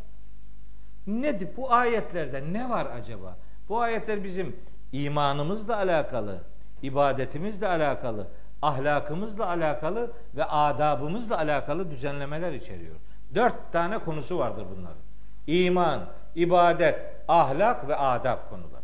Nedir? 1.06 1.48
Bu 1.56 1.72
ayetlerde 1.72 2.52
ne 2.52 2.70
var 2.70 2.86
acaba? 2.86 3.36
Bu 3.68 3.80
ayetler 3.80 4.24
bizim 4.24 4.56
imanımızla 4.92 5.76
alakalı, 5.76 6.38
ibadetimizle 6.82 7.68
alakalı, 7.68 8.26
ahlakımızla 8.62 9.48
alakalı 9.48 10.10
ve 10.36 10.44
adabımızla 10.44 11.38
alakalı 11.38 11.90
düzenlemeler 11.90 12.52
içeriyor. 12.52 12.96
Dört 13.34 13.72
tane 13.72 13.98
konusu 13.98 14.38
vardır 14.38 14.66
bunların. 14.76 15.02
İman, 15.46 16.00
ibadet, 16.34 16.98
ahlak 17.28 17.88
ve 17.88 17.96
adab 17.96 18.38
konular. 18.50 18.78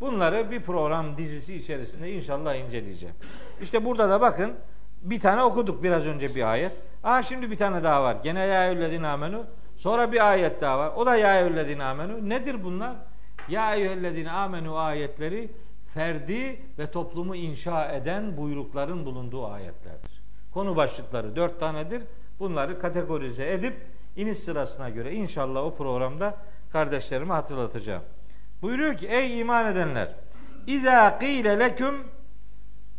Bunları 0.00 0.50
bir 0.50 0.62
program 0.62 1.16
dizisi 1.16 1.54
içerisinde 1.54 2.12
inşallah 2.12 2.54
inceleyeceğim. 2.54 3.14
İşte 3.62 3.84
burada 3.84 4.10
da 4.10 4.20
bakın 4.20 4.54
bir 5.02 5.20
tane 5.20 5.42
okuduk 5.42 5.82
biraz 5.82 6.06
önce 6.06 6.34
bir 6.34 6.50
ayet. 6.52 6.72
Aa 7.04 7.22
şimdi 7.22 7.50
bir 7.50 7.56
tane 7.56 7.84
daha 7.84 8.02
var. 8.02 8.16
Gene 8.22 8.40
ya 8.40 9.12
amenu. 9.12 9.44
Sonra 9.76 10.12
bir 10.12 10.30
ayet 10.30 10.60
daha 10.60 10.78
var. 10.78 10.92
O 10.96 11.06
da 11.06 11.16
ya 11.16 11.46
amenu. 11.88 12.28
Nedir 12.28 12.64
bunlar? 12.64 12.92
Ya 13.48 13.74
eyyühellezine 13.74 14.30
amenu 14.30 14.76
ayetleri 14.76 15.50
ferdi 15.94 16.62
ve 16.78 16.90
toplumu 16.90 17.36
inşa 17.36 17.92
eden 17.92 18.36
buyrukların 18.36 19.06
bulunduğu 19.06 19.46
ayetlerdir. 19.46 20.22
Konu 20.54 20.76
başlıkları 20.76 21.36
dört 21.36 21.60
tanedir. 21.60 22.02
Bunları 22.38 22.78
kategorize 22.78 23.52
edip 23.52 23.86
iniş 24.16 24.38
sırasına 24.38 24.90
göre 24.90 25.14
inşallah 25.14 25.64
o 25.64 25.74
programda 25.74 26.36
kardeşlerime 26.72 27.34
hatırlatacağım. 27.34 28.02
Buyuruyor 28.62 28.96
ki 28.96 29.08
ey 29.08 29.40
iman 29.40 29.66
edenler 29.66 30.14
İzâ 30.66 31.18
qîle 31.18 31.58
leküm 31.58 31.94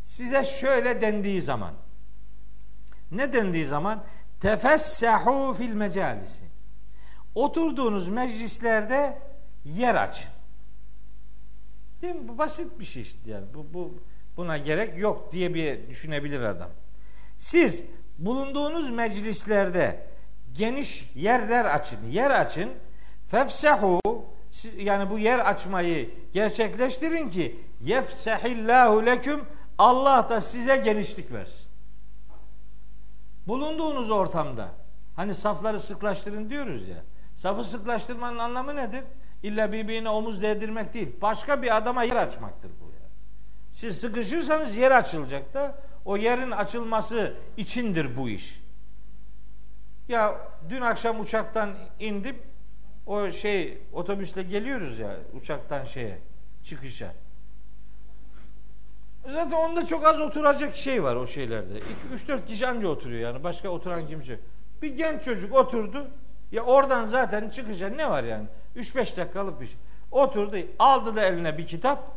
size 0.06 0.46
şöyle 0.46 1.02
dendiği 1.02 1.42
zaman 1.42 1.74
ne 3.12 3.34
dendiği 3.34 3.66
zaman 3.66 4.04
tefessahu 4.40 5.54
fil 5.54 5.74
mecalisi 5.74 6.44
oturduğunuz 7.36 8.10
meclislerde 8.10 9.18
yer 9.66 9.96
açın. 9.96 10.35
Değil 12.06 12.16
mi? 12.16 12.28
Bu 12.28 12.38
basit 12.38 12.80
bir 12.80 12.86
şey 12.86 13.02
işte 13.02 13.20
yani. 13.26 13.46
Bu, 13.54 13.66
bu 13.74 13.94
buna 14.38 14.58
gerek 14.58 14.98
yok 14.98 15.32
diye 15.32 15.54
bir 15.54 15.90
düşünebilir 15.90 16.40
adam. 16.40 16.70
Siz 17.38 17.84
bulunduğunuz 18.18 18.90
meclislerde 18.90 20.08
geniş 20.54 21.12
yerler 21.16 21.66
açın. 21.66 22.10
Yer 22.10 22.32
açın. 22.32 22.72
Fefsehu 23.28 24.00
yani 24.78 25.10
bu 25.10 25.20
yer 25.20 25.40
açmayı 25.40 26.10
gerçekleştirin 26.34 27.30
ki 27.30 27.60
yefsehillahu 27.82 29.06
leküm 29.06 29.46
Allah 29.78 30.30
da 30.30 30.42
size 30.42 30.78
genişlik 30.78 31.32
versin. 31.32 31.66
Bulunduğunuz 33.48 34.12
ortamda 34.12 34.70
hani 35.16 35.34
safları 35.34 35.80
sıklaştırın 35.80 36.50
diyoruz 36.50 36.88
ya. 36.88 37.04
Safı 37.36 37.64
sıklaştırmanın 37.64 38.40
anlamı 38.40 38.76
nedir? 38.76 39.04
İlla 39.44 39.72
birbirine 39.72 40.10
omuz 40.10 40.42
değdirmek 40.42 40.94
değil. 40.94 41.16
Başka 41.22 41.62
bir 41.62 41.78
adama 41.78 42.04
yer 42.04 42.16
açmaktır 42.16 42.72
bu 42.82 42.86
ya. 42.86 43.10
Siz 43.72 44.02
sıkışırsanız 44.02 44.76
yer 44.76 44.92
açılacak 44.92 45.54
da 45.54 45.80
o 46.06 46.18
yerin 46.18 46.52
açılması 46.52 47.34
içindir 47.58 48.18
bu 48.18 48.30
iş. 48.30 48.62
Ya 50.08 50.36
dün 50.70 50.82
akşam 50.82 51.20
uçaktan 51.20 51.74
indim. 52.00 52.38
O 53.06 53.32
şey 53.32 53.78
otobüsle 53.94 54.44
geliyoruz 54.44 55.00
ya 55.00 55.18
uçaktan 55.34 55.84
şeye 55.84 56.18
çıkışa. 56.64 57.14
Zaten 59.26 59.58
onda 59.58 59.86
çok 59.86 60.06
az 60.06 60.22
oturacak 60.22 60.76
şey 60.76 61.04
var 61.04 61.16
o 61.16 61.28
şeylerde. 61.28 61.80
3-4 62.14 62.46
kişi 62.46 62.68
anca 62.68 62.88
oturuyor 62.88 63.22
yani. 63.22 63.44
Başka 63.44 63.70
oturan 63.70 64.08
kimse. 64.08 64.40
Bir 64.82 64.98
genç 64.98 65.24
çocuk 65.24 65.56
oturdu. 65.56 66.08
Ya 66.52 66.64
oradan 66.64 67.06
zaten 67.06 67.50
çıkışa 67.50 67.90
ne 67.90 68.10
var 68.10 68.24
yani? 68.24 68.48
3-5 68.76 69.18
dakikalık 69.18 69.62
bir 69.62 69.66
şey. 69.66 69.78
Oturdu, 70.12 70.58
aldı 70.80 71.16
da 71.16 71.26
eline 71.26 71.58
bir 71.58 71.68
kitap. 71.68 72.16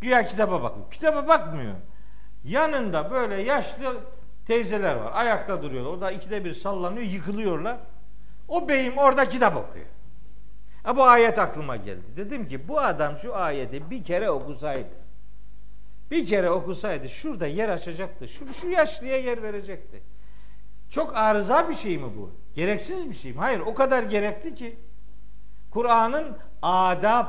Güya 0.00 0.26
kitaba 0.26 0.62
bakıyor. 0.62 0.90
Kitaba 0.90 1.28
bakmıyor. 1.28 1.74
Yanında 2.44 3.10
böyle 3.10 3.42
yaşlı 3.42 3.96
teyzeler 4.46 4.94
var. 4.94 5.12
Ayakta 5.14 5.62
duruyorlar. 5.62 5.90
O 5.90 6.00
da 6.00 6.10
ikide 6.10 6.44
bir 6.44 6.54
sallanıyor, 6.54 7.06
yıkılıyorlar. 7.06 7.76
O 8.48 8.68
beyim 8.68 8.98
orada 8.98 9.28
kitap 9.28 9.56
okuyor. 9.56 9.86
Ha, 10.82 10.96
bu 10.96 11.04
ayet 11.04 11.38
aklıma 11.38 11.76
geldi. 11.76 12.04
Dedim 12.16 12.48
ki 12.48 12.68
bu 12.68 12.80
adam 12.80 13.16
şu 13.16 13.36
ayeti 13.36 13.90
bir 13.90 14.04
kere 14.04 14.30
okusaydı. 14.30 14.88
Bir 16.10 16.26
kere 16.26 16.50
okusaydı 16.50 17.08
şurada 17.08 17.46
yer 17.46 17.68
açacaktı. 17.68 18.28
Şu, 18.28 18.54
şu 18.54 18.68
yaşlıya 18.68 19.16
yer 19.16 19.42
verecekti. 19.42 20.02
Çok 20.90 21.16
arıza 21.16 21.68
bir 21.68 21.74
şey 21.74 21.98
mi 21.98 22.16
bu? 22.16 22.30
Gereksiz 22.54 23.08
bir 23.08 23.14
şey 23.14 23.32
mi? 23.32 23.38
Hayır 23.38 23.60
o 23.60 23.74
kadar 23.74 24.02
gerekli 24.02 24.54
ki. 24.54 24.76
Kur'an'ın 25.70 26.36
adab 26.62 27.26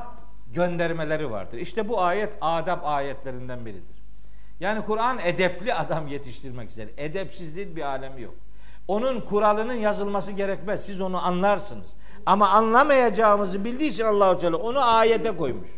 göndermeleri 0.54 1.32
vardır. 1.32 1.58
İşte 1.58 1.90
bu 1.90 2.02
ayet 2.02 2.34
adab 2.42 2.80
ayetlerinden 2.84 3.66
biridir. 3.66 4.00
Yani 4.60 4.86
Kur'an 4.86 5.20
edepli 5.20 5.74
adam 5.74 6.08
yetiştirmek 6.08 6.70
ister. 6.70 6.88
Edepsizliğin 6.98 7.76
bir 7.76 7.82
alemi 7.82 8.22
yok. 8.22 8.36
Onun 8.88 9.22
kuralının 9.22 9.74
yazılması 9.74 10.32
gerekmez. 10.32 10.86
Siz 10.86 11.02
onu 11.02 11.26
anlarsınız. 11.26 11.88
Ama 12.26 12.50
anlamayacağımızı 12.50 13.66
bildiği 13.66 13.90
için 13.90 14.04
Allahu 14.04 14.38
Teala 14.38 14.58
onu 14.58 14.94
ayete 14.94 15.38
koymuş. 15.38 15.70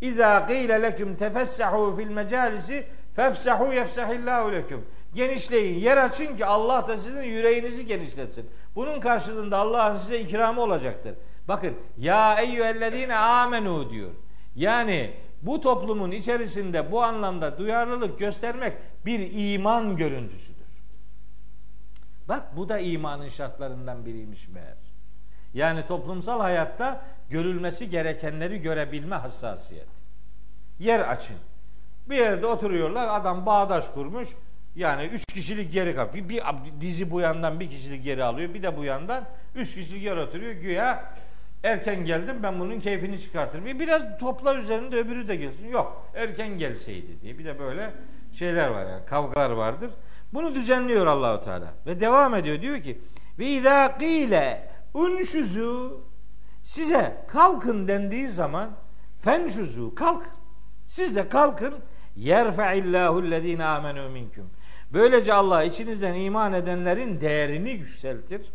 İza 0.00 0.46
qile 0.46 0.82
leküm 0.82 1.16
tefessahu 1.16 1.96
fil 1.96 2.08
mecalisi 2.10 2.86
fefsahu 3.16 3.72
yefsahillahu 3.72 4.52
leküm. 4.52 4.86
Genişleyin, 5.14 5.78
yer 5.78 5.96
açın 5.96 6.36
ki 6.36 6.46
Allah 6.46 6.88
da 6.88 6.96
sizin 6.96 7.22
yüreğinizi 7.22 7.86
genişletsin. 7.86 8.50
Bunun 8.76 9.00
karşılığında 9.00 9.58
Allah'ın 9.58 9.96
size 9.96 10.20
ikramı 10.20 10.60
olacaktır. 10.60 11.14
Bakın 11.48 11.76
ya 11.98 12.40
eyyühellezine 12.40 13.16
amenu 13.16 13.90
diyor. 13.90 14.10
Yani 14.56 15.14
bu 15.42 15.60
toplumun 15.60 16.10
içerisinde 16.10 16.92
bu 16.92 17.02
anlamda 17.02 17.58
duyarlılık 17.58 18.18
göstermek 18.18 18.72
bir 19.06 19.30
iman 19.54 19.96
görüntüsüdür. 19.96 20.64
Bak 22.28 22.56
bu 22.56 22.68
da 22.68 22.78
imanın 22.78 23.28
şartlarından 23.28 24.06
biriymiş 24.06 24.48
meğer. 24.48 24.76
Yani 25.54 25.86
toplumsal 25.86 26.40
hayatta 26.40 27.04
görülmesi 27.30 27.90
gerekenleri 27.90 28.62
görebilme 28.62 29.16
hassasiyeti. 29.16 30.04
Yer 30.78 31.00
açın. 31.00 31.36
Bir 32.06 32.16
yerde 32.16 32.46
oturuyorlar 32.46 33.20
adam 33.20 33.46
bağdaş 33.46 33.88
kurmuş. 33.88 34.28
Yani 34.76 35.04
üç 35.04 35.24
kişilik 35.24 35.72
geri 35.72 35.94
kap. 35.94 36.14
Bir, 36.14 36.28
bir 36.28 36.42
dizi 36.80 37.10
bu 37.10 37.20
yandan 37.20 37.60
bir 37.60 37.70
kişilik 37.70 38.04
geri 38.04 38.24
alıyor. 38.24 38.54
Bir 38.54 38.62
de 38.62 38.76
bu 38.76 38.84
yandan 38.84 39.24
üç 39.54 39.74
kişilik 39.74 40.02
yer 40.02 40.16
oturuyor. 40.16 40.52
Güya 40.52 41.14
Erken 41.64 42.04
geldim 42.04 42.36
ben 42.42 42.60
bunun 42.60 42.80
keyfini 42.80 43.20
çıkartırım. 43.20 43.66
Biraz 43.66 44.18
topla 44.18 44.54
üzerinde 44.54 44.96
öbürü 44.96 45.28
de 45.28 45.36
gelsin. 45.36 45.68
Yok 45.68 46.10
erken 46.14 46.58
gelseydi 46.58 47.20
diye. 47.22 47.38
Bir 47.38 47.44
de 47.44 47.58
böyle 47.58 47.92
şeyler 48.32 48.68
var 48.68 48.86
yani 48.86 49.04
kavgalar 49.06 49.50
vardır. 49.50 49.90
Bunu 50.34 50.54
düzenliyor 50.54 51.06
Allahu 51.06 51.44
Teala 51.44 51.74
ve 51.86 52.00
devam 52.00 52.34
ediyor 52.34 52.60
diyor 52.60 52.80
ki 52.80 52.98
ve 53.38 53.46
izâ 53.46 53.98
unşuzu 54.94 56.00
size 56.62 57.16
kalkın 57.28 57.88
dendiği 57.88 58.28
zaman 58.28 58.70
fenşuzu 59.20 59.94
kalk. 59.94 60.22
Siz 60.86 61.16
de 61.16 61.28
kalkın 61.28 61.74
yerfe'illahu 62.16 63.20
ellezîne 63.20 63.62
âmenû 63.62 64.10
minkum. 64.10 64.50
Böylece 64.92 65.34
Allah 65.34 65.64
içinizden 65.64 66.14
iman 66.14 66.52
edenlerin 66.52 67.20
değerini 67.20 67.70
yükseltir. 67.70 68.52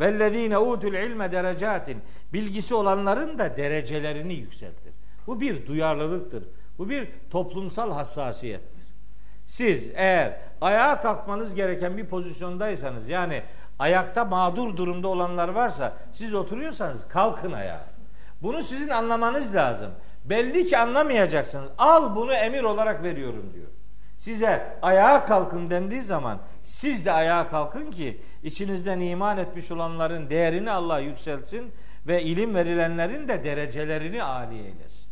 Vellezîne 0.00 0.58
utul 0.58 0.94
ilme 0.94 1.32
derecatin. 1.32 2.02
Bilgisi 2.32 2.74
olanların 2.74 3.38
da 3.38 3.56
derecelerini 3.56 4.34
yükseltir. 4.34 4.92
Bu 5.26 5.40
bir 5.40 5.66
duyarlılıktır. 5.66 6.44
Bu 6.78 6.88
bir 6.88 7.08
toplumsal 7.30 7.92
hassasiyettir. 7.92 8.82
Siz 9.46 9.90
eğer 9.94 10.36
ayağa 10.60 11.00
kalkmanız 11.00 11.54
gereken 11.54 11.96
bir 11.96 12.06
pozisyondaysanız 12.06 13.08
yani 13.08 13.42
ayakta 13.78 14.24
mağdur 14.24 14.76
durumda 14.76 15.08
olanlar 15.08 15.48
varsa 15.48 15.96
siz 16.12 16.34
oturuyorsanız 16.34 17.08
kalkın 17.08 17.52
ayağa. 17.52 17.84
Bunu 18.42 18.62
sizin 18.62 18.88
anlamanız 18.88 19.54
lazım. 19.54 19.90
Belli 20.24 20.66
ki 20.66 20.78
anlamayacaksınız. 20.78 21.70
Al 21.78 22.16
bunu 22.16 22.32
emir 22.32 22.62
olarak 22.62 23.02
veriyorum 23.02 23.50
diyor. 23.54 23.68
Size 24.22 24.78
ayağa 24.82 25.24
kalkın 25.24 25.70
dendiği 25.70 26.02
zaman 26.02 26.38
siz 26.62 27.06
de 27.06 27.12
ayağa 27.12 27.48
kalkın 27.48 27.90
ki 27.90 28.20
içinizden 28.42 29.00
iman 29.00 29.38
etmiş 29.38 29.70
olanların 29.70 30.30
değerini 30.30 30.70
Allah 30.70 30.98
yükseltsin 30.98 31.72
ve 32.06 32.22
ilim 32.22 32.54
verilenlerin 32.54 33.28
de 33.28 33.44
derecelerini 33.44 34.22
âli 34.22 34.54
eylesin. 34.54 35.06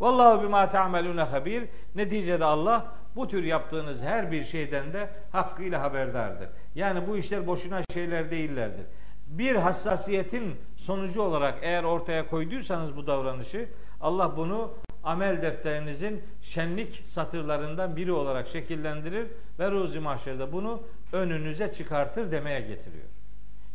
Vallahu 0.00 0.42
bima 0.42 0.68
ta'melune 0.68 1.22
habir. 1.22 1.68
Neticede 1.94 2.44
Allah 2.44 2.92
bu 3.16 3.28
tür 3.28 3.44
yaptığınız 3.44 4.00
her 4.00 4.32
bir 4.32 4.44
şeyden 4.44 4.92
de 4.92 5.10
hakkıyla 5.32 5.82
haberdardır. 5.82 6.48
Yani 6.74 7.08
bu 7.08 7.16
işler 7.16 7.46
boşuna 7.46 7.82
şeyler 7.92 8.30
değillerdir. 8.30 8.86
Bir 9.26 9.56
hassasiyetin 9.56 10.56
sonucu 10.76 11.22
olarak 11.22 11.58
eğer 11.62 11.84
ortaya 11.84 12.28
koyduysanız 12.28 12.96
bu 12.96 13.06
davranışı 13.06 13.68
Allah 14.00 14.36
bunu 14.36 14.70
amel 15.04 15.42
defterinizin 15.42 16.22
şenlik 16.42 17.02
satırlarından 17.06 17.96
biri 17.96 18.12
olarak 18.12 18.48
şekillendirir 18.48 19.26
ve 19.58 19.70
ruzi 19.70 20.00
mahşerde 20.00 20.52
bunu 20.52 20.82
önünüze 21.12 21.72
çıkartır 21.72 22.30
demeye 22.30 22.60
getiriyor. 22.60 23.04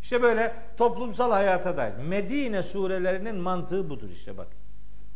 İşte 0.02 0.22
böyle 0.22 0.56
toplumsal 0.78 1.32
hayata 1.32 1.78
dair 1.78 1.94
Medine 1.96 2.64
surelerinin 2.64 3.36
mantığı 3.36 3.90
budur 3.90 4.10
işte 4.10 4.38
bak. 4.38 4.48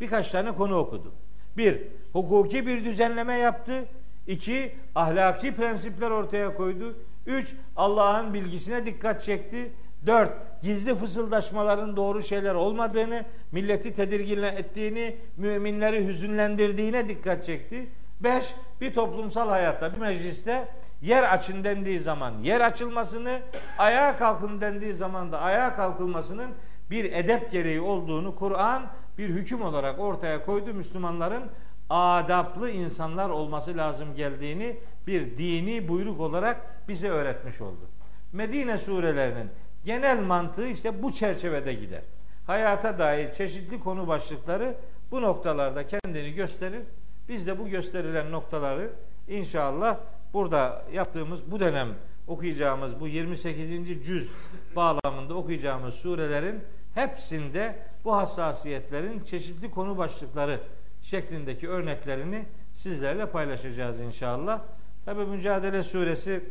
Birkaç 0.00 0.30
tane 0.30 0.52
konu 0.52 0.76
okudu. 0.76 1.12
Bir, 1.56 1.82
hukuki 2.12 2.66
bir 2.66 2.84
düzenleme 2.84 3.34
yaptı. 3.34 3.84
İki, 4.26 4.74
ahlaki 4.94 5.54
prensipler 5.54 6.10
ortaya 6.10 6.54
koydu. 6.54 6.94
Üç, 7.26 7.54
Allah'ın 7.76 8.34
bilgisine 8.34 8.86
dikkat 8.86 9.22
çekti. 9.22 9.72
Dört, 10.06 10.32
gizli 10.62 10.94
fısıldaşmaların 10.94 11.96
doğru 11.96 12.22
şeyler 12.22 12.54
olmadığını, 12.54 13.24
milleti 13.52 13.94
tedirgin 13.94 14.42
ettiğini, 14.42 15.16
müminleri 15.36 16.06
hüzünlendirdiğine 16.06 17.08
dikkat 17.08 17.44
çekti. 17.44 17.86
Beş, 18.20 18.54
bir 18.80 18.94
toplumsal 18.94 19.48
hayatta, 19.48 19.94
bir 19.94 19.98
mecliste 19.98 20.68
yer 21.02 21.22
açın 21.22 21.64
dendiği 21.64 21.98
zaman 21.98 22.34
yer 22.42 22.60
açılmasını, 22.60 23.40
ayağa 23.78 24.16
kalkın 24.16 24.60
dendiği 24.60 24.92
zaman 24.92 25.32
da 25.32 25.40
ayağa 25.40 25.76
kalkılmasının 25.76 26.50
bir 26.90 27.12
edep 27.12 27.52
gereği 27.52 27.80
olduğunu 27.80 28.36
Kur'an 28.36 28.86
bir 29.18 29.28
hüküm 29.28 29.62
olarak 29.62 29.98
ortaya 29.98 30.44
koydu. 30.44 30.74
Müslümanların 30.74 31.42
adaplı 31.90 32.70
insanlar 32.70 33.30
olması 33.30 33.76
lazım 33.76 34.14
geldiğini 34.14 34.76
bir 35.06 35.38
dini 35.38 35.88
buyruk 35.88 36.20
olarak 36.20 36.88
bize 36.88 37.08
öğretmiş 37.08 37.60
oldu. 37.60 37.88
Medine 38.32 38.78
surelerinin 38.78 39.50
genel 39.84 40.20
mantığı 40.20 40.66
işte 40.66 41.02
bu 41.02 41.12
çerçevede 41.12 41.74
gider. 41.74 42.02
Hayata 42.46 42.98
dair 42.98 43.32
çeşitli 43.32 43.80
konu 43.80 44.08
başlıkları 44.08 44.76
bu 45.10 45.22
noktalarda 45.22 45.86
kendini 45.86 46.32
gösterir. 46.32 46.82
Biz 47.28 47.46
de 47.46 47.58
bu 47.58 47.68
gösterilen 47.68 48.32
noktaları 48.32 48.90
inşallah 49.28 49.96
burada 50.32 50.84
yaptığımız 50.92 51.50
bu 51.50 51.60
dönem 51.60 51.88
okuyacağımız 52.26 53.00
bu 53.00 53.08
28. 53.08 54.06
cüz 54.06 54.32
bağlamında 54.76 55.34
okuyacağımız 55.34 55.94
surelerin 55.94 56.64
hepsinde 56.94 57.78
bu 58.04 58.16
hassasiyetlerin 58.16 59.20
çeşitli 59.20 59.70
konu 59.70 59.98
başlıkları 59.98 60.60
şeklindeki 61.02 61.68
örneklerini 61.68 62.44
sizlerle 62.74 63.26
paylaşacağız 63.26 64.00
inşallah. 64.00 64.60
Tabi 65.04 65.24
Mücadele 65.24 65.82
Suresi 65.82 66.44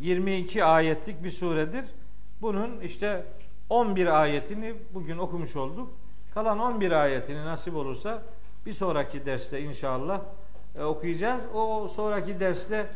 22 0.00 0.64
ayetlik 0.64 1.24
bir 1.24 1.30
suredir. 1.30 1.84
Bunun 2.42 2.80
işte 2.80 3.24
11 3.68 4.20
ayetini 4.20 4.74
bugün 4.94 5.18
okumuş 5.18 5.56
olduk. 5.56 5.88
Kalan 6.34 6.58
11 6.58 6.92
ayetini 6.92 7.44
nasip 7.44 7.76
olursa 7.76 8.22
bir 8.66 8.72
sonraki 8.72 9.26
derste 9.26 9.60
inşallah 9.60 10.20
e, 10.78 10.82
okuyacağız. 10.82 11.46
O 11.54 11.88
sonraki 11.88 12.40
derste 12.40 12.86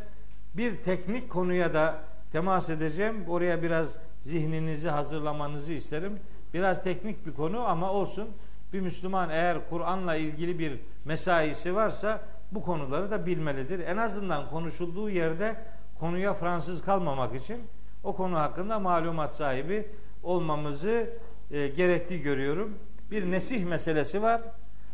bir 0.55 0.77
teknik 0.77 1.31
konuya 1.31 1.75
da 1.75 1.99
temas 2.33 2.71
edeceğim. 2.71 3.25
Oraya 3.29 3.63
biraz 3.63 3.97
zihninizi 4.23 4.89
hazırlamanızı 4.89 5.73
isterim. 5.73 6.19
Biraz 6.55 6.83
teknik 6.83 7.27
bir 7.27 7.35
konu 7.35 7.61
ama 7.61 7.93
olsun. 7.93 8.29
Bir 8.73 8.81
Müslüman 8.81 9.31
eğer 9.31 9.69
Kur'an'la 9.71 10.17
ilgili 10.17 10.59
bir 10.59 10.81
mesaisi 11.05 11.75
varsa 11.75 12.21
bu 12.53 12.63
konuları 12.63 13.11
da 13.11 13.27
bilmelidir. 13.27 13.79
En 13.79 13.97
azından 13.97 14.51
konuşulduğu 14.51 15.11
yerde 15.11 15.57
konuya 16.05 16.35
Fransız 16.35 16.83
kalmamak 16.83 17.35
için 17.35 17.63
o 18.03 18.17
konu 18.17 18.37
hakkında 18.37 18.79
malumat 18.79 19.37
sahibi 19.37 19.89
olmamızı 20.23 21.11
e, 21.51 21.69
gerekli 21.69 22.23
görüyorum. 22.23 22.79
Bir 23.11 23.31
nesih 23.31 23.65
meselesi 23.65 24.23
var. 24.23 24.43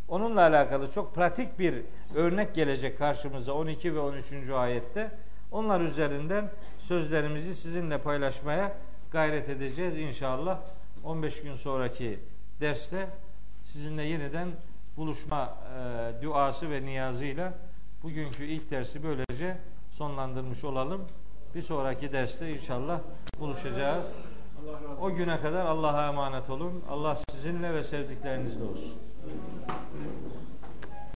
Onunla 0.08 0.40
alakalı 0.40 0.90
çok 0.90 1.14
pratik 1.14 1.58
bir 1.58 1.74
örnek 2.14 2.54
gelecek 2.54 2.98
karşımıza 2.98 3.52
12 3.52 3.94
ve 3.94 3.98
13. 3.98 4.50
ayette. 4.50 5.10
Onlar 5.52 5.80
üzerinden 5.80 6.50
sözlerimizi 6.78 7.54
sizinle 7.54 7.98
paylaşmaya 7.98 8.76
gayret 9.10 9.48
edeceğiz 9.48 9.96
inşallah. 9.96 10.58
15 11.04 11.42
gün 11.42 11.54
sonraki 11.54 12.18
derste 12.60 13.06
sizinle 13.64 14.02
yeniden 14.02 14.48
buluşma 14.96 15.58
e, 15.78 16.22
duası 16.22 16.70
ve 16.70 16.82
niyazıyla 16.82 17.52
bugünkü 18.02 18.44
ilk 18.44 18.70
dersi 18.70 19.02
böylece 19.02 19.56
sonlandırmış 20.00 20.64
olalım. 20.64 21.00
Bir 21.54 21.62
sonraki 21.62 22.12
derste 22.12 22.52
inşallah 22.52 23.00
buluşacağız. 23.40 24.06
O 25.00 25.14
güne 25.14 25.40
kadar 25.40 25.66
Allah'a 25.66 26.08
emanet 26.08 26.50
olun. 26.50 26.82
Allah 26.90 27.16
sizinle 27.30 27.74
ve 27.74 27.84
sevdiklerinizle 27.84 28.64
olsun. 28.64 28.92